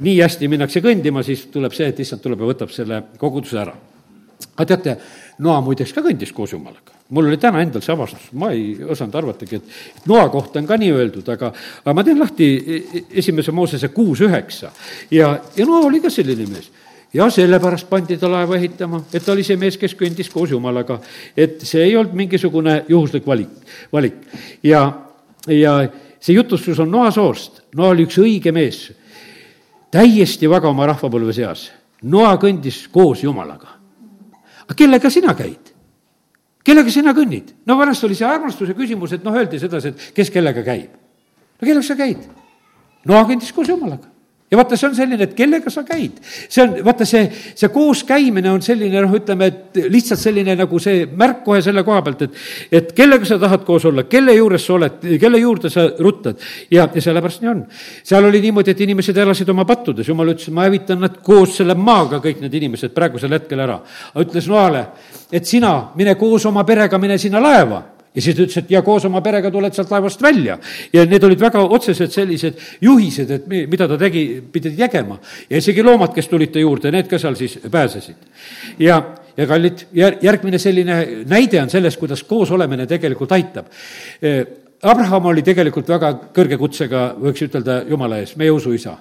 [0.05, 3.74] nii hästi minnakse kõndima, siis tuleb see, et issand tuleb ja võtab selle koguduse ära.
[4.59, 4.97] aga teate,
[5.39, 6.97] Noa muideks ka kõndis koos jumalaga.
[7.14, 10.76] Mul oli täna endal see avastus, ma ei osanud arvatagi, et noa kohta on ka
[10.76, 11.53] nii öeldud, aga,
[11.85, 14.72] aga ma teen lahti e-, e-, esimese Moosese kuus üheksa.
[15.14, 16.70] Ja, ja noa oli ka selline mees
[17.14, 21.00] ja sellepärast pandi ta laeva ehitama, et ta oli see mees, kes kõndis koos Jumalaga.
[21.36, 23.48] et see ei olnud mingisugune juhuslik valik,
[23.92, 24.14] valik.
[24.62, 24.82] ja,
[25.48, 25.78] ja
[26.20, 28.92] see jutustus on Noa soost, Noa oli üks õige mees,
[29.90, 31.70] täiesti vaga oma rahvapõlve seas.
[32.02, 33.68] Noa kõndis koos Jumalaga.
[34.66, 35.72] aga kellega sina käid?
[36.64, 37.54] kellega sina kõnnid?
[37.66, 40.92] no vanasti oli see armastuse küsimus, et noh, öeldi sedasi, et kes kellega käib.
[41.56, 42.28] no kellega sa käid?
[43.09, 44.17] Noa kõndis koos Jumalaga
[44.51, 46.20] ja vaata, see on selline, et kellega sa käid.
[46.49, 47.26] see on, vaata, see,
[47.59, 52.01] see kooskäimine on selline, noh, ütleme, et lihtsalt selline nagu see märk kohe selle koha
[52.07, 55.88] pealt, et et kellega sa tahad koos olla, kelle juures sa oled, kelle juurde sa
[55.99, 56.40] ruttad.
[56.70, 57.62] ja, ja sellepärast nii on.
[58.03, 61.76] seal oli niimoodi, et inimesed elasid oma pattudes, jumal ütles, ma hävitan nad koos selle
[61.76, 63.78] maaga, kõik need inimesed praegusel hetkel ära.
[64.16, 64.86] ütles Noale,
[65.32, 67.82] et sina, mine koos oma perega, mine sinna laeva
[68.14, 70.59] ja siis ta ütles, et ja koos oma perega tuled sealt laevast välja.
[70.92, 75.18] ja need olid väga otsesed sellised juhised, et mida ta tegi, pidi tegema.
[75.50, 78.16] ja isegi loomad, kes tulid ta juurde, need ka seal siis pääsesid.
[78.78, 79.02] ja,
[79.36, 79.86] ja kallid,
[80.22, 80.98] järgmine selline
[81.28, 83.68] näide on sellest, kuidas koos olemine tegelikult aitab.
[84.82, 88.94] Abraham oli tegelikult väga kõrge kutsega, võiks ütelda, jumala ees, meie usuisa.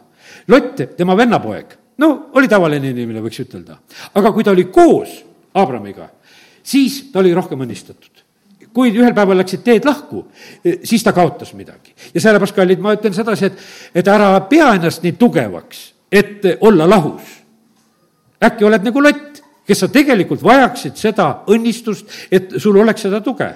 [0.49, 3.78] Lott, tema vennapoeg, no oli tavaline inimene, võiks ütelda.
[4.14, 5.24] aga kui ta oli koos
[5.58, 6.10] Abramiga,
[6.64, 8.16] siis ta oli rohkem õnnistatud
[8.78, 10.28] kui ühel päeval läksid teed lahku,
[10.62, 11.96] eh, siis ta kaotas midagi.
[12.14, 13.66] ja sellepärast, kallid, ma ütlen sedasi, et,
[13.96, 17.38] et ära pea ennast nii tugevaks, et olla lahus.
[18.44, 23.50] äkki oled nagu lott, kes sa tegelikult vajaksid seda õnnistust, et sul oleks seda tuge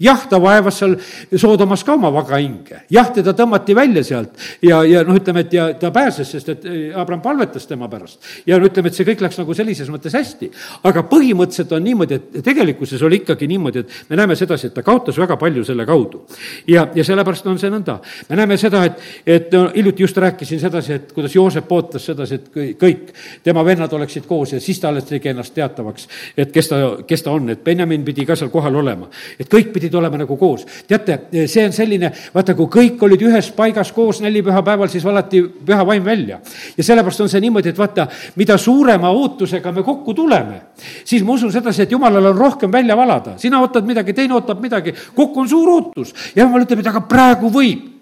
[0.00, 0.96] jah, ta vaevas seal
[1.36, 5.56] Soodomas ka oma vaga hinge, jah, teda tõmmati välja sealt ja, ja noh, ütleme, et
[5.56, 8.20] ja ta pääses, sest et eh, Abram palvetas tema pärast.
[8.46, 10.50] ja no ütleme, et see kõik läks nagu sellises mõttes hästi.
[10.88, 14.84] aga põhimõtteliselt on niimoodi, et tegelikkuses oli ikkagi niimoodi, et me näeme sedasi, et ta
[14.86, 16.24] kaotas väga palju selle kaudu.
[16.68, 17.98] ja, ja sellepärast on see nõnda.
[18.28, 22.40] me näeme seda, et, et no hiljuti just rääkisin sedasi, et kuidas Joosep ootas sedasi,
[22.40, 23.12] et kõik
[23.44, 27.22] tema vennad oleksid koos ja siis ta alles tegi ennast teatavaks, et kes ta, kes
[27.22, 29.08] ta on, et Benjamin pidi ka seal kohal olema.
[29.40, 30.66] et kõik pidi pidid olema nagu koos.
[30.88, 35.86] teate, see on selline, vaata, kui kõik olid ühes paigas koos nelipühapäeval, siis valati püha
[35.86, 36.40] vaim välja.
[36.76, 40.60] ja sellepärast on see niimoodi, et vaata, mida suurema ootusega me kokku tuleme,
[41.04, 43.38] siis ma usun sedasi, et jumalal on rohkem välja valada.
[43.38, 46.14] sina ootad midagi, teine ootab midagi, kokku on suur ootus.
[46.34, 47.95] ja jumal ütleb, et aga praegu võib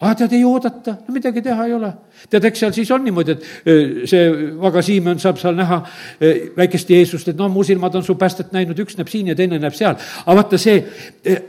[0.00, 1.90] aga tead, ei oodata, midagi teha ei ole.
[2.32, 4.30] tead, eks seal siis on niimoodi, et see
[4.60, 5.80] vaga Siimon saab seal näha
[6.56, 9.60] väikest Jeesust, et no mu silmad on su päästet näinud, üks näeb siin ja teine
[9.60, 9.98] näeb seal.
[10.24, 10.78] aga vaata see,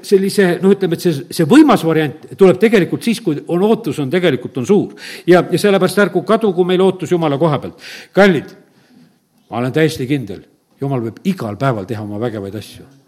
[0.03, 4.11] sellise, noh, ütleme, et see, see võimas variant tuleb tegelikult siis, kui on ootus, on
[4.11, 4.95] tegelikult, on suur.
[5.27, 7.91] ja, ja sellepärast ärgu kadugu meil ootus Jumala koha pealt.
[8.11, 8.51] kallid,
[9.49, 10.43] ma olen täiesti kindel,
[10.81, 13.00] Jumal võib igal päeval teha oma vägevaid asju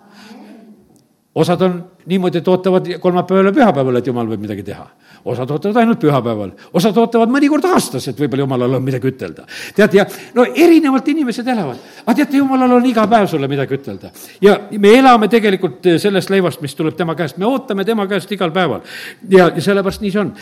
[1.35, 4.87] osad on niimoodi, et ootavad kolmapäeval ja pühapäeval, et jumal võib midagi teha
[5.25, 9.45] osad ootavad ainult pühapäeval, osad ootavad mõnikord aastas, et võib-olla jumalal on midagi ütelda.
[9.75, 10.05] tead, ja
[10.35, 14.11] no erinevalt inimesed elavad, aga teate, jumalal on iga päev sulle midagi ütelda.
[14.41, 18.51] ja me elame tegelikult sellest leivast, mis tuleb tema käest, me ootame tema käest igal
[18.51, 18.81] päeval.
[19.29, 20.33] ja, ja sellepärast nii see on.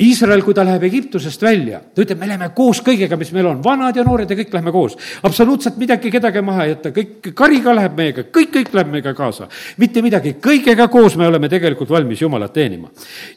[0.00, 3.58] Iisrael, kui ta läheb Egiptusest välja, ta ütleb, me läheme koos kõigega, mis meil on,
[3.64, 4.96] vanad ja noored ja kõik läheme koos.
[5.22, 9.12] absoluutselt midagi kedagi maha ei jäta, kõik, kari ka läheb meiega, kõik, kõik läheb meiega
[9.14, 9.48] kaasa.
[9.76, 12.88] mitte midagi, kõigega koos me oleme tegelikult valmis Jumalat teenima.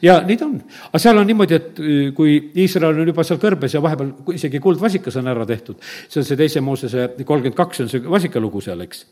[0.02, 0.56] ja nii ta on
[0.88, 4.60] aga seal on niimoodi, et äh, kui Iisrael on juba seal kõrbes ja vahepeal isegi
[4.60, 5.76] kuldvasikas on ära tehtud,
[6.08, 9.04] see on see teise Moosese kolmkümmend kaks on see vasikalugu seal, eks.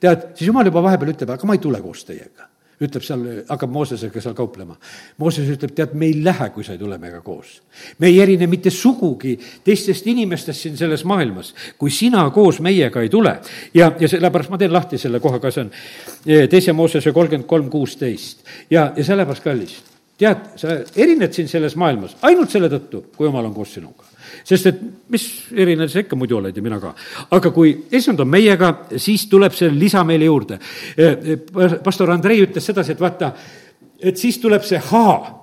[0.00, 2.52] tead, siis jumal juba vahepeal ütleb, aga ma ei tule koos teiega
[2.82, 4.76] ütleb seal, hakkab Moosesega seal kauplema.
[5.22, 7.60] Mooses ütleb, tead, me ei lähe, kui sa ei tule meiega koos.
[7.98, 13.08] me ei erine mitte sugugi teistest inimestest siin selles maailmas, kui sina koos meiega ei
[13.08, 13.38] tule.
[13.74, 15.72] ja, ja sellepärast ma teen lahti selle koha ka, see on
[16.26, 18.44] eh, teise Moosese kolmkümmend kolm, kuusteist.
[18.70, 19.80] ja, ja sellepärast, kallis
[20.22, 24.11] tead, sa erined siin selles maailmas ainult selle tõttu, kui jumal on koos sinuga.
[24.44, 26.94] Sest et mis eriline sa ikka muidu oled ja mina ka.
[27.30, 30.58] aga kui issand on meiega, siis tuleb see lisa meile juurde.
[31.84, 33.32] pastor Andrei ütles sedasi, et vaata,
[34.02, 35.41] et siis tuleb see haa Eh,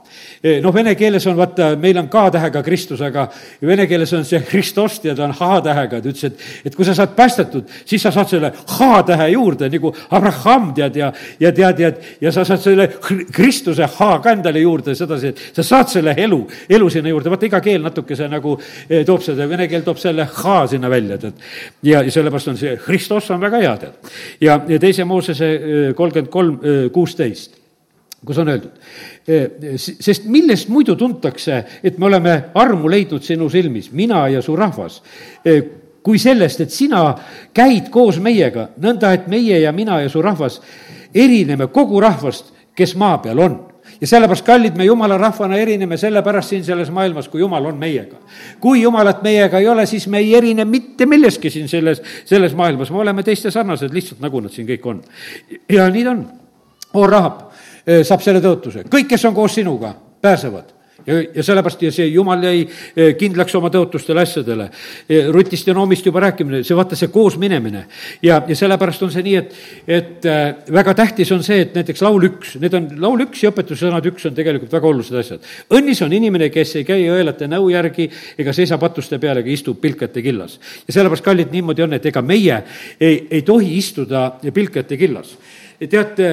[0.64, 3.28] noh, vene keeles on vaata, meil on K-tähega Kristus, aga
[3.66, 6.96] vene keeles on see Hristost ja ta on H-tähega, ta ütles, et, et kui sa
[6.98, 11.12] saad päästetud, siis sa saad selle H-tähe juurde nagu Abraham tead ja,
[11.42, 11.92] ja tead ja,
[12.22, 12.88] ja sa saad selle
[13.34, 16.40] Kristuse H ka endale juurde sedasi, et sa saad selle elu,
[16.70, 18.56] elu sinna juurde, vaata iga keel natukese nagu
[18.88, 21.46] eh, toob seda, vene keel toob selle H sinna välja, tead.
[21.84, 24.12] ja, ja sellepärast on see Hristos on väga hea, tead.
[24.42, 26.60] ja, ja teise Moosese eh, kolmkümmend kolm,
[26.94, 27.59] kuusteist
[28.26, 28.74] kus on öeldud,
[29.80, 35.02] sest millest muidu tuntakse, et me oleme armu leidnud sinu silmis, mina ja su rahvas,
[36.04, 37.04] kui sellest, et sina
[37.56, 40.60] käid koos meiega, nõnda et meie ja mina ja su rahvas
[41.16, 43.58] erineme kogu rahvast, kes maa peal on
[44.02, 48.18] ja sellepärast, kallid, me jumala rahvana erineme sellepärast siin selles maailmas, kui jumal on meiega.
[48.60, 52.92] kui jumalat meiega ei ole, siis me ei erine mitte milleski siin selles, selles maailmas,
[52.92, 55.02] me oleme teiste sarnased lihtsalt, nagu nad siin kõik on.
[55.70, 56.26] ja nii ta on.
[56.94, 57.49] oo, Rahab
[57.86, 62.42] saab selle tõotuse, kõik, kes on koos sinuga, pääsevad ja, ja sellepärast ja see jumal
[62.44, 62.64] jäi
[63.20, 64.70] kindlaks oma tõotustele asjadele.
[65.34, 67.86] Rutist ja Noomist juba rääkimine, see vaata, see koos minemine.
[68.26, 69.56] ja, ja sellepärast on see nii, et,
[70.00, 70.28] et
[70.74, 74.28] väga tähtis on see, et näiteks laul üks, need on, laul üks ja õpetussõnad üks
[74.30, 75.48] on tegelikult väga olulised asjad.
[75.76, 78.10] õnnis on inimene, kes ei käi õelate nõu järgi
[78.40, 80.60] ega seisa patuste peal ega istu pilkete killas.
[80.88, 82.64] ja sellepärast, kallid, niimoodi on, et ega meie
[83.00, 85.38] ei, ei tohi istuda pilkete killas.
[85.90, 86.30] teate,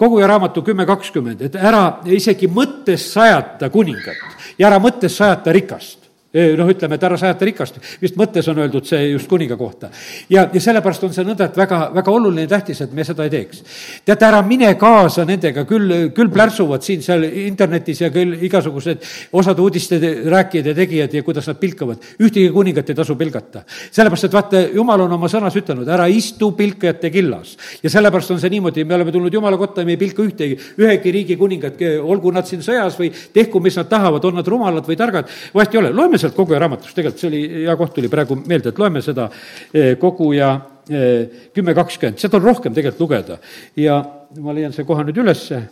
[0.00, 5.99] koguja raamatu kümme kakskümmend, et ära isegi mõttes sajata kuningat ja ära mõttes sajata rikast
[6.30, 9.88] noh, ütleme, et ära sajata rikast, vist mõttes on öeldud see just kuninga kohta.
[10.30, 13.26] ja, ja sellepärast on see nõnda, et väga, väga oluline ja tähtis, et me seda
[13.26, 13.64] ei teeks.
[14.06, 19.02] teate, ära mine kaasa nendega, küll, küll plärtsuvad siin seal internetis ja küll igasugused
[19.32, 19.98] osad uudiste
[20.30, 21.98] rääkijad ja tegijad ja kuidas nad pilkavad.
[22.22, 23.64] ühtegi kuningat ei tasu pilgata.
[23.90, 27.56] sellepärast, et vaata, jumal on oma sõnas ütelnud, ära istu pilkajate killas.
[27.82, 30.58] ja sellepärast on see niimoodi, me oleme tulnud jumala kotta ja me ei pilka ühtegi,
[30.78, 34.86] ühegi riigi kuningat, olgu nad siin sõjas või tehku, mis nad tahavad, on nad rumalad
[34.86, 38.10] või targad, vahet ei ole, loeme sealt koguja raamatust, tegelikult see oli, hea koht tuli
[38.12, 40.50] praegu meelde, et loeme seda eh, koguja
[40.88, 43.38] eh, kümme kakskümmend, sealt on rohkem tegelikult lugeda.
[43.76, 44.00] ja
[44.40, 45.62] ma leian selle koha nüüd ülesse,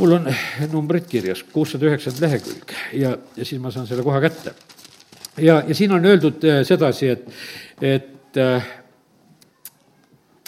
[0.00, 0.28] mul on
[0.72, 4.54] numbrid kirjas, kuussada üheksakümmend lehekülg ja, ja siis ma saan selle koha kätte.
[5.38, 7.24] ja, ja siin on öeldud eh, sedasi, et,
[7.80, 8.42] et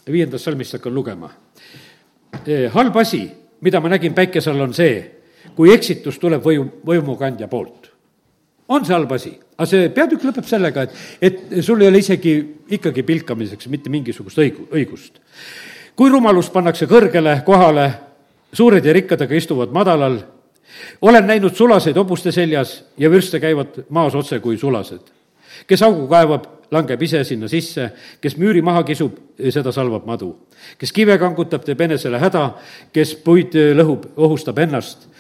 [0.07, 1.31] viiendast salmist hakkan lugema.
[2.75, 3.27] halb asi,
[3.61, 5.01] mida ma nägin päikese all, on see,
[5.57, 7.92] kui eksitus tuleb võim, võimukandja poolt
[8.73, 12.35] on see halb asi, aga see peatükk lõpeb sellega, et, et sul ei ole isegi
[12.79, 15.21] ikkagi pilkamiseks mitte mingisugust õigu-, õigust.
[15.97, 17.89] kui rumalus pannakse kõrgele kohale,
[18.53, 20.19] suured ja rikkad aga istuvad madalal,
[21.03, 25.13] olen näinud sulaseid hobuste seljas ja vürste käivad maas otse kui sulased.
[25.67, 29.19] kes augu kaevab, langeb ise sinna sisse, kes müüri maha kisub,
[29.51, 30.37] seda salvab madu.
[30.79, 32.55] kes kive kangutab, teeb enesele häda,
[32.93, 35.12] kes puid lõhub, ohustab ennast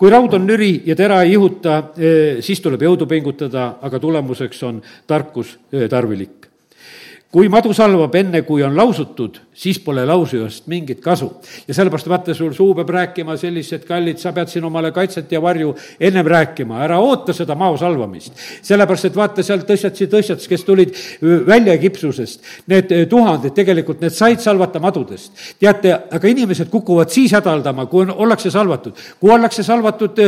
[0.00, 4.62] kui raud on nüri ja tera ei ihuta, eh, siis tuleb jõudu pingutada, aga tulemuseks
[4.64, 6.48] on tarkus eh, tarvilik.
[7.30, 11.32] Kui madu salvab enne, kui on lausutud, siis pole lausujast mingit kasu.
[11.68, 15.42] ja sellepärast vaata, sul suu peab rääkima sellised kallid, sa pead siin omale kaitset ja
[15.42, 18.32] varju ennem rääkima, ära oota seda mao salvamist.
[18.62, 20.94] sellepärast, et vaata, seal tõstjatsi tõstjats, kes tulid
[21.46, 25.32] välja kipsusest, need tuhanded tegelikult, need said salvata madudest.
[25.58, 28.94] teate, aga inimesed kukuvad siis hädaldama, kui on, ollakse salvatud.
[29.20, 30.22] kui ollakse salvatud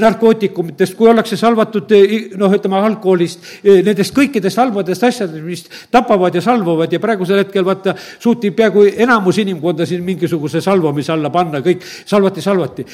[0.00, 1.92] narkootikumitest, kui ollakse salvatud
[2.40, 7.94] noh, ütleme alkoholist, nendest kõikidest halbadest asjadest, mis tapavad ja salvavad ja praegusel hetkel vaata,
[8.18, 8.71] suuti peaaegu
[9.04, 12.86] enamus inimkonda siin mingisuguse salvamise alla panna, kõik salvati, salvati.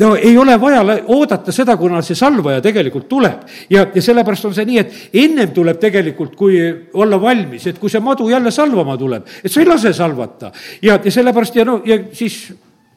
[0.00, 3.46] no ei ole vaja oodata seda, kuna see salvaja tegelikult tuleb.
[3.70, 6.58] ja, ja sellepärast on see nii, et ennem tuleb tegelikult, kui
[6.94, 10.52] olla valmis, et kui see madu jälle salvama tuleb, et sa ei lase salvata.
[10.82, 12.52] ja, ja sellepärast ja no, ja siis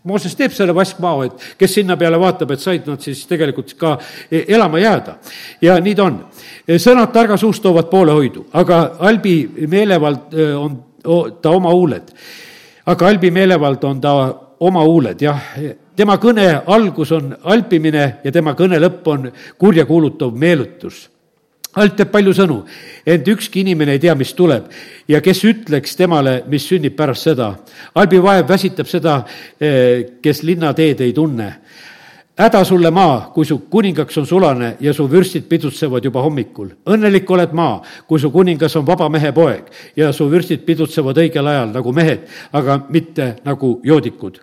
[0.06, 3.96] Mooses teeb selle vaskmao, et kes sinna peale vaatab, et said nad siis tegelikult ka
[4.30, 5.16] e-, elama jääda.
[5.66, 6.20] ja nii ta on
[6.70, 10.78] sõnad targa suust toovad poolehoidu, aga halbi meelevald on
[11.42, 12.12] ta oma huuled.
[12.86, 14.14] aga halbi meelevald on ta
[14.60, 15.42] oma huuled, jah.
[15.96, 21.10] tema kõne algus on alpimine ja tema kõne lõpp on kurjakuulutav meelutus
[21.76, 22.62] alt teeb palju sõnu,
[23.06, 24.70] ent ükski inimene ei tea, mis tuleb
[25.12, 27.50] ja kes ütleks temale, mis sünnib pärast seda.
[27.96, 29.18] halbi vaev väsitab seda,
[30.22, 31.50] kes linnateed ei tunne
[32.38, 36.70] häda sulle maa, kui su kuningaks on sulane ja su vürstid pidutsevad juba hommikul.
[36.86, 41.48] õnnelik oled maa, kui su kuningas on vaba mehe poeg ja su vürstid pidutsevad õigel
[41.48, 44.42] ajal nagu mehed, aga mitte nagu joodikud.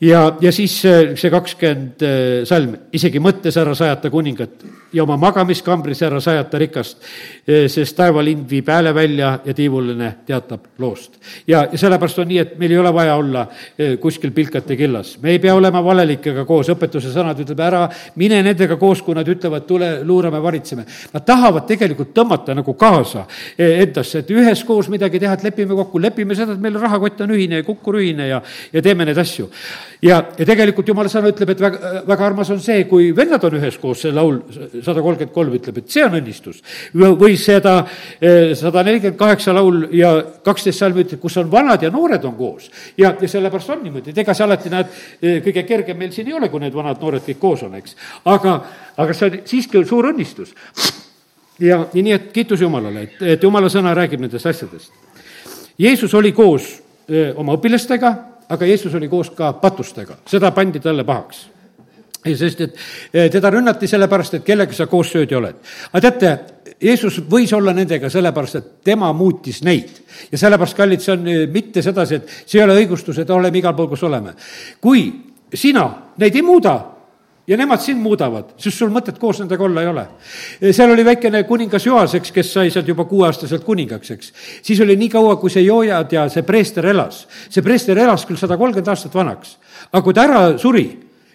[0.00, 4.62] Ja, ja siis äh, see kakskümmend äh, salm, isegi mõttes ära sajata kuningat
[4.94, 7.00] ja oma magamiskambris ära sajata rikast,
[7.48, 11.18] äh, sest taevalind viib hääle välja ja tiivuline teatab loost.
[11.46, 13.46] ja, sellepärast on nii, et meil ei ole vaja olla
[14.00, 17.84] kuskil pilkate killas, me ei pea olema valelikega koos, õpetuse sõnad ütleb ära,
[18.20, 20.84] mine nendega koos, kui nad ütlevad, tule luurame, varitseme.
[21.12, 23.24] Nad tahavad tegelikult tõmmata nagu kaasa
[23.58, 27.62] endasse, et üheskoos midagi teha, et lepime kokku, lepime seda, et meil rahakott on ühine
[27.62, 28.42] ja kukkur ühine ja,
[28.72, 29.48] ja teeme neid asju
[30.02, 33.56] ja, ja tegelikult jumala sõna ütleb, et väga, väga armas on see, kui vennad on
[33.58, 34.38] üheskoos, see laul
[34.84, 36.60] sada kolmkümmend kolm ütleb, et see on õnnistus.
[36.94, 37.74] või seda
[38.20, 40.12] eh, sada nelikümmend kaheksa laul ja
[40.44, 42.70] kaksteist salmi ütleb, kus on vanad ja noored on koos.
[42.96, 46.30] ja, ja sellepärast on niimoodi, et ega see alati näed, eh, kõige kergem meil siin
[46.30, 47.96] ei ole, kui need vanad-noored kõik koos on, eks.
[48.24, 48.58] aga,
[48.96, 50.54] aga see on siiski suur õnnistus.
[51.58, 54.92] ja, ja nii, et kiitus Jumalale, et, et Jumala sõna räägib nendest asjadest.
[55.78, 56.78] Jeesus oli koos
[57.10, 61.46] öö, oma õpilastega aga Jeesus oli koos ka patustega, seda pandi talle pahaks
[62.36, 62.74] sest et
[63.12, 65.56] eh, teda rünnati sellepärast, et kellega sa koos söödi oled.
[65.92, 66.32] aga teate,
[66.82, 69.90] Jeesus võis olla nendega sellepärast, et tema muutis neid.
[70.32, 73.58] ja sellepärast, kallid, see on eh, mitte sedasi, et see ei ole õigustus, et oleme
[73.58, 74.34] igal pool, kus oleme.
[74.80, 75.08] kui
[75.54, 75.88] sina
[76.18, 76.76] neid ei muuda,
[77.48, 80.04] ja nemad sind muudavad, siis sul mõtet koos nendega olla ei ole.
[80.70, 84.32] seal oli väikene kuningas Joas, eks, kes sai sealt juba kuueaastaselt kuningaks, eks.
[84.62, 87.26] siis oli nii kaua, kui see Joojad ja see preester elas.
[87.48, 89.56] see preester elas küll sada kolmkümmend aastat vanaks,
[89.92, 90.86] aga kui ta ära suri,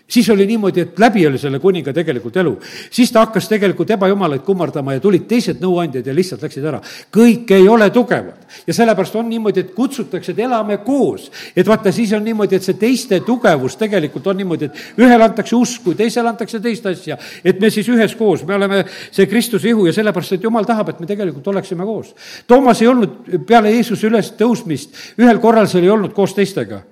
[0.08, 2.58] siis oli niimoodi, et läbi oli selle kuninga tegelikult elu.
[2.91, 6.82] siis ta hakkas tegelikult ebajumalaid kummardama ja tulid teised nõuandjad ja lihtsalt läksid ära.
[7.14, 11.32] kõik ei ole tugevad ja sellepärast on niimoodi, et kutsutakse, et elame koos.
[11.56, 15.56] et vaata, siis on niimoodi, et see teiste tugevus tegelikult on niimoodi, et ühele antakse
[15.56, 17.18] usku, teisele antakse teist asja.
[17.43, 20.99] et me siis üheskoos, me oleme see Kristuse ihu ja sellepärast, et jumal tahab, et
[20.99, 22.16] me tegelikult oleksime koos.
[22.47, 26.84] Toomas ei olnud peale Jeesuse ülestõusmist, ühel korral seal ei olnud koos teistega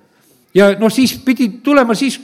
[0.54, 2.18] ja noh, siis pidi tulema siis,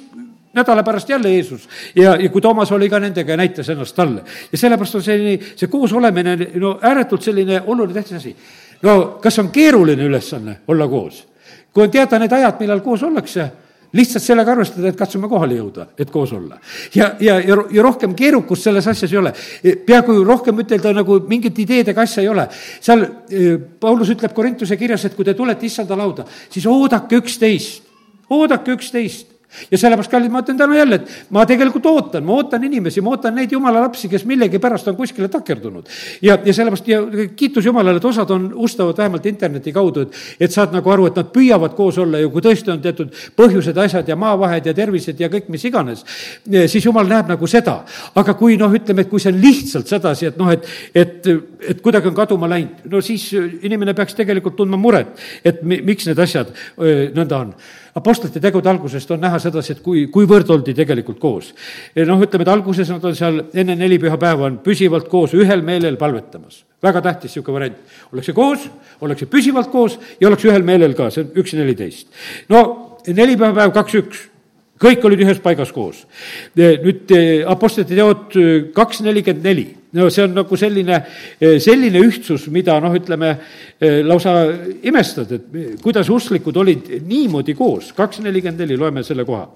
[0.53, 4.23] nädala pärast jälle Jeesus ja, ja kui Toomas oli ka nendega ja näitas ennast talle.
[4.53, 8.37] ja sellepärast on selline, see koos olemine, no ääretult selline oluline tähtis asi.
[8.83, 11.27] no kas on keeruline ülesanne olla koos?
[11.73, 13.45] kui on teada need ajad, millal koos ollakse,
[13.93, 16.59] lihtsalt sellega arvestada, et katsume kohale jõuda, et koos olla.
[16.95, 19.33] ja, ja, ja, ja rohkem keerukust selles asjas ei ole.
[19.87, 22.49] peaaegu rohkem ütelda nagu mingite ideedega asja ei ole.
[22.81, 27.85] seal eh, Paulus ütleb Korintuse kirjas, et kui te tulete issanda lauda, siis oodake üksteist,
[28.31, 29.38] oodake üksteist
[29.71, 33.15] ja sellepärast, kallid, ma ütlen täna jälle, et ma tegelikult ootan, ma ootan inimesi, ma
[33.15, 35.89] ootan neid jumala lapsi, kes millegipärast on kuskile takerdunud.
[36.23, 37.01] ja, ja sellepärast ja
[37.37, 41.17] kiitus Jumalale, et osad on, ustavad vähemalt interneti kaudu, et, et saad nagu aru, et
[41.17, 45.21] nad püüavad koos olla ja kui tõesti on teatud põhjused, asjad ja maavahed ja tervised
[45.21, 46.05] ja kõik mis iganes,
[46.45, 47.81] siis Jumal näeb nagu seda.
[48.15, 51.29] aga kui noh, ütleme, et kui see on lihtsalt sedasi, et noh, et, et,
[51.73, 53.31] et kuidagi on kaduma läinud, no siis
[53.63, 57.55] inimene peaks tegelikult tundma muret, et mi, miks need asjad öö, nõnda on
[57.95, 61.53] Apostlite tegude algusest on näha sedasi, et kui, kuivõrd oldi tegelikult koos.
[61.97, 66.65] noh, ütleme, et alguses nad on seal enne nelipühapäeva on püsivalt koos ühel meelel palvetamas.
[66.83, 67.79] väga tähtis niisugune variant.
[68.13, 68.69] ollakse koos,
[69.01, 72.09] ollakse püsivalt koos ja ollakse ühel meelel ka, see on üks neliteist.
[72.49, 74.29] no nelipühapäev kaks üks
[74.79, 76.05] kõik olid ühes paigas koos.
[76.57, 77.13] nüüd
[77.49, 78.39] Apostlite teod
[78.75, 80.99] kaks nelikümmend neli no see on nagu selline,
[81.41, 83.33] selline ühtsus, mida noh, ütleme
[84.05, 84.35] lausa
[84.85, 89.47] imestad, et kuidas usklikud olid niimoodi koos, kaks nelikümmend neli, loeme selle koha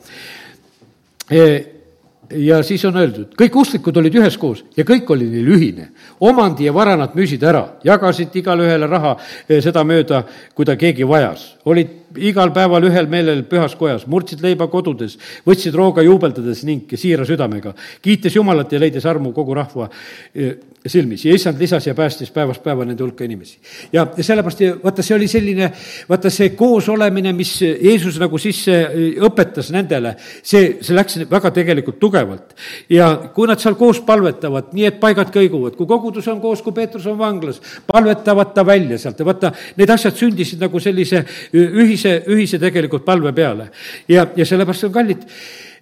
[2.36, 5.88] ja siis on öeldud, kõik usklikud olid üheskoos ja kõik oli neil ühine.
[6.20, 9.16] omandi ja vara nad müüsid ära, jagasid igale ühele raha
[9.48, 10.22] sedamööda,
[10.54, 11.56] kui ta keegi vajas.
[11.64, 17.26] olid igal päeval ühel meelel pühas kojas, murdsid leiba kodudes, võtsid rooga juubeldades ning siira
[17.28, 19.88] südamega, kiites Jumalat ja leidis armu kogu rahva
[20.34, 20.56] eh,
[20.86, 23.58] silmis ja issand lisas ja päästis päevast päeva nende hulka inimesi.
[23.92, 25.70] ja, ja sellepärast, vaata, see oli selline,
[26.08, 32.00] vaata see koosolemine, mis Jeesus nagu sisse eh, õpetas nendele, see, see läks väga tegelikult
[32.02, 32.56] tugevalt.
[32.90, 36.74] ja kui nad seal koos palvetavad, nii et paigad kõiguvad, kui kogudus on koos, kui
[36.76, 42.01] Peetrus on vanglas, palvetavad ta välja sealt ja vaata, need asjad sündisid nagu sellise ühise
[42.02, 43.70] ühise, ühise tegelikult palve peale.
[44.08, 45.26] ja, ja sellepärast on kallid,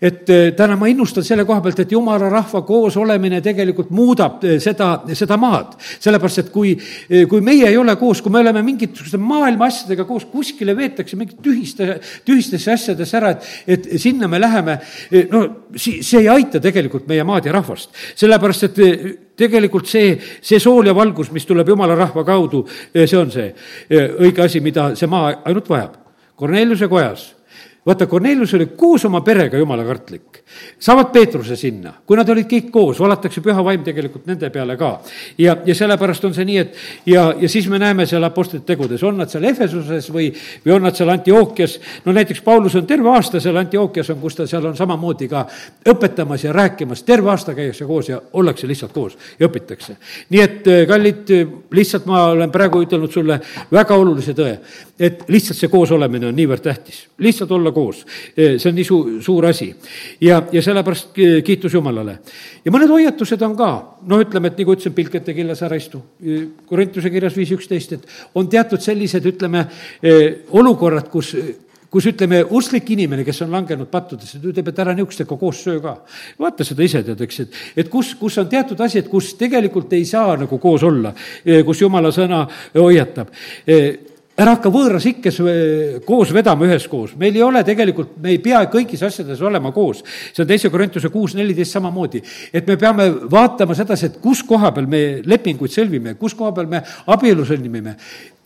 [0.01, 4.45] et äh, täna ma innustan selle koha pealt, et jumala rahva koos olemine tegelikult muudab
[4.49, 5.77] äh, seda, seda maad.
[6.01, 10.09] sellepärast, et kui, äh, kui meie ei ole koos, kui me oleme mingisuguste maailma asjadega
[10.09, 14.79] koos, kuskile veetakse mingit tühiste, tühistesse asjadesse ära, et, et sinna me läheme,
[15.31, 15.43] no
[15.77, 17.93] see ei aita tegelikult meie maad ja rahvast.
[18.17, 18.81] sellepärast, et
[19.41, 22.65] tegelikult see, see sool ja valgus, mis tuleb jumala rahva kaudu,
[22.95, 23.51] see on see
[23.91, 26.00] õige asi, mida see maa ainult vajab
[26.41, 27.37] Korneliuse kojas
[27.87, 30.43] vaata, Kornelius oli koos oma perega jumala kartlik.
[30.79, 34.91] saavad Peetruse sinna, kui nad olid kõik koos, valatakse püha vaim tegelikult nende peale ka.
[35.39, 36.77] ja, ja sellepärast on see nii, et
[37.07, 40.29] ja, ja siis me näeme seal Apostlite tegudes, on nad seal Efesuses või,
[40.67, 44.37] või on nad seal Antiookias, no näiteks Paulus on terve aasta seal Antiookias on, kus
[44.37, 45.47] ta seal on samamoodi ka
[45.89, 49.97] õpetamas ja rääkimas, terve aasta käiakse koos ja ollakse lihtsalt koos ja õpitakse.
[50.31, 51.33] nii et kallid,
[51.73, 53.41] lihtsalt ma olen praegu ütelnud sulle
[53.73, 54.59] väga olulise tõe,
[55.01, 58.03] et lihtsalt see koosolemine on niivõrd tähtis, lihtsalt olla koos,
[58.35, 59.71] see on nii su-, suur asi.
[60.21, 61.17] ja, ja sellepärast
[61.47, 62.19] kiitus Jumalale.
[62.65, 63.71] ja mõned hoiatused on ka,
[64.11, 66.03] noh, ütleme, et nagu ütlesin, pilkete killas ära istu.
[66.69, 69.67] Korintuse kirjas viis üksteist, et on teatud sellised, ütleme,
[70.61, 71.35] olukorrad, kus
[71.91, 75.81] kus ütleme, usklik inimene, kes on langenud pattudesse, ta ütleb, et ära niisugustega koos söö
[75.83, 75.97] ka.
[76.39, 80.07] vaata seda ise tead, eks, et, et kus, kus on teatud asjad, kus tegelikult ei
[80.09, 81.13] saa nagu koos olla,
[81.67, 82.45] kus jumala sõna
[82.79, 83.35] hoiatab
[84.41, 85.41] ära hakka võõras ikkes
[86.07, 90.03] koos vedama üheskoos, meil ei ole tegelikult, me ei pea kõigis asjades olema koos.
[90.33, 92.23] see on teise Korintuse kuus neliteist samamoodi,
[92.53, 96.71] et me peame vaatama sedasi, et kus koha peal me lepinguid sõlmime, kus koha peal
[96.71, 97.97] me abielu sõlmime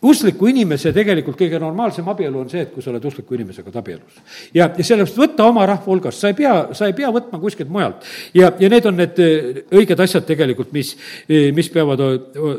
[0.05, 4.19] uskliku inimese tegelikult kõige normaalsem abielu on see, et kui sa oled uskliku inimesega abielus.
[4.55, 7.71] ja, ja sellepärast võta oma rahva hulgast, sa ei pea, sa ei pea võtma kuskilt
[7.73, 8.05] mujalt.
[8.35, 9.21] ja, ja need on need
[9.73, 10.95] õiged asjad tegelikult, mis,
[11.29, 12.03] mis peavad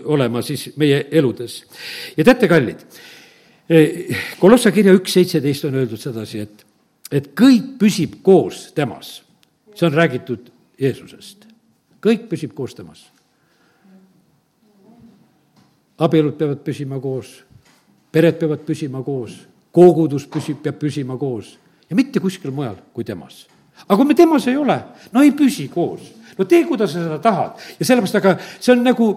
[0.05, 1.61] olema siis meie eludes.
[2.17, 2.87] ja teate, kallid
[4.39, 6.65] Kolossa kirja üks seitseteist on öeldud sedasi, et,
[7.09, 9.23] et kõik püsib koos temas.
[9.75, 11.47] see on räägitud Jeesusest.
[12.01, 13.09] kõik püsib koos temas.
[15.97, 17.43] abielud peavad püsima koos,
[18.11, 21.57] pered peavad püsima koos, kogudus püsib, peab püsima koos
[21.89, 23.47] ja mitte kuskil mujal kui temas.
[23.87, 24.77] aga kui me temas ei ole,
[25.11, 27.51] no ei püsi koos no tee, kuidas sa seda tahad.
[27.79, 29.09] ja sellepärast, aga see on nagu,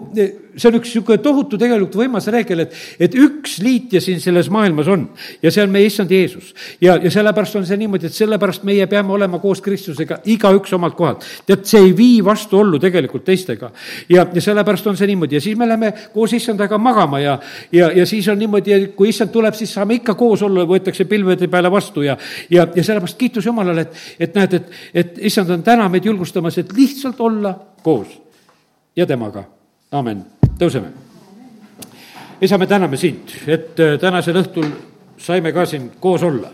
[0.59, 4.89] see on üks niisugune tohutu tegelikult võimas reegel, et, et üks liitja siin selles maailmas
[4.91, 5.05] on
[5.43, 6.53] ja see on meie issand Jeesus.
[6.81, 10.97] ja, ja sellepärast on see niimoodi, et sellepärast meie peame olema koos Kristusega igaüks omalt
[10.99, 11.25] kohalt.
[11.47, 13.71] tead, see ei vii vastuollu tegelikult teistega.
[14.09, 17.39] ja, ja sellepärast on see niimoodi ja siis me läheme koos issandaga magama ja,
[17.71, 21.05] ja, ja siis on niimoodi, et kui issand tuleb, siis saame ikka koos olla, võetakse
[21.09, 22.17] pilvede peale vastu ja,
[22.49, 26.57] ja, ja sellepärast kiitus Jumalale, et, et näed, et, et issand on täna meid julgustamas,
[26.61, 28.19] et lihtsalt olla koos
[28.95, 29.43] ja temaga.
[29.91, 30.25] amen,
[30.59, 30.91] tõuseme.
[32.41, 34.69] isa, me täname sind, et äh, tänasel õhtul
[35.19, 36.51] saime ka siin koos olla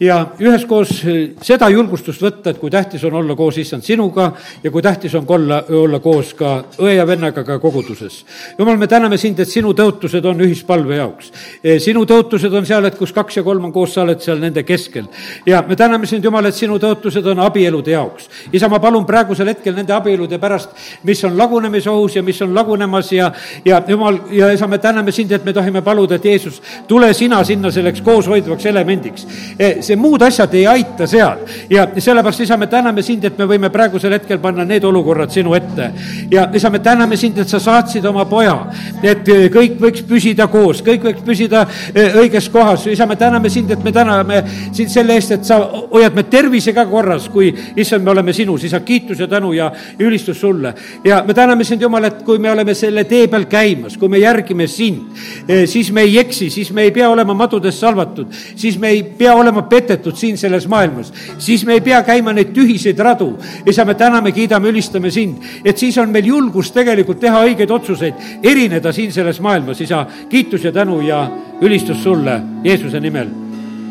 [0.00, 4.28] ja üheskoos eh, seda julgustust võtta, et kui tähtis on olla koos issand sinuga
[4.62, 8.24] ja kui tähtis on olla, olla koos ka õe ja vennaga ka koguduses.
[8.58, 11.32] jumal, me täname sind, et sinu tõotused on ühispalve jaoks.
[11.64, 14.40] Eh, sinu tõotused on seal, et kus kaks ja kolm on koos, sa oled seal
[14.40, 15.08] nende keskel.
[15.46, 18.28] ja me täname sind, Jumal, et sinu tõotused on abielude jaoks.
[18.52, 23.12] isa, ma palun praegusel hetkel nende abielude pärast, mis on lagunemisohus ja mis on lagunemas
[23.12, 23.32] ja,
[23.64, 27.42] ja Jumal, ja isa, me täname sind, et me tohime paluda, et Jeesus, tule sina
[27.44, 29.26] sinna selleks kooshoidvaks elemendiks
[29.58, 31.44] eh, see muud asjad ei aita seal.
[31.70, 35.54] ja sellepärast, isa, me täname sind, et me võime praegusel hetkel panna need olukorrad sinu
[35.54, 35.90] ette.
[36.30, 38.56] ja isa, me täname sind, et sa saatsid oma poja,
[39.02, 42.86] et kõik võiks püsida koos, kõik võiks püsida eh, õiges kohas.
[42.90, 46.86] isa, me täname sind, et me täname sind selle eest, et sa hoiad me tervisega
[46.90, 50.74] korras, kui issand, me oleme sinus, isa, kiitus ja tänu ja ülistus sulle.
[51.04, 54.18] ja me täname sind, Jumal, et kui me oleme selle tee peal käimas, kui me
[54.18, 55.12] järgime sind,
[55.48, 59.02] eh, siis me ei eksi, siis me ei pea olema madudest salvatud, siis me ei
[59.02, 63.34] pea olema petetud siin selles maailmas, siis me ei pea käima neid tühiseid radu.
[63.66, 68.24] isa, me täname, kiidame, ülistame sind, et siis on meil julgust tegelikult teha õigeid otsuseid,
[68.42, 71.26] erineda siin selles maailmas, isa, kiitus ja tänu ja
[71.60, 73.30] ülistus sulle Jeesuse nimel,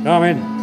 [0.05, 0.54] amin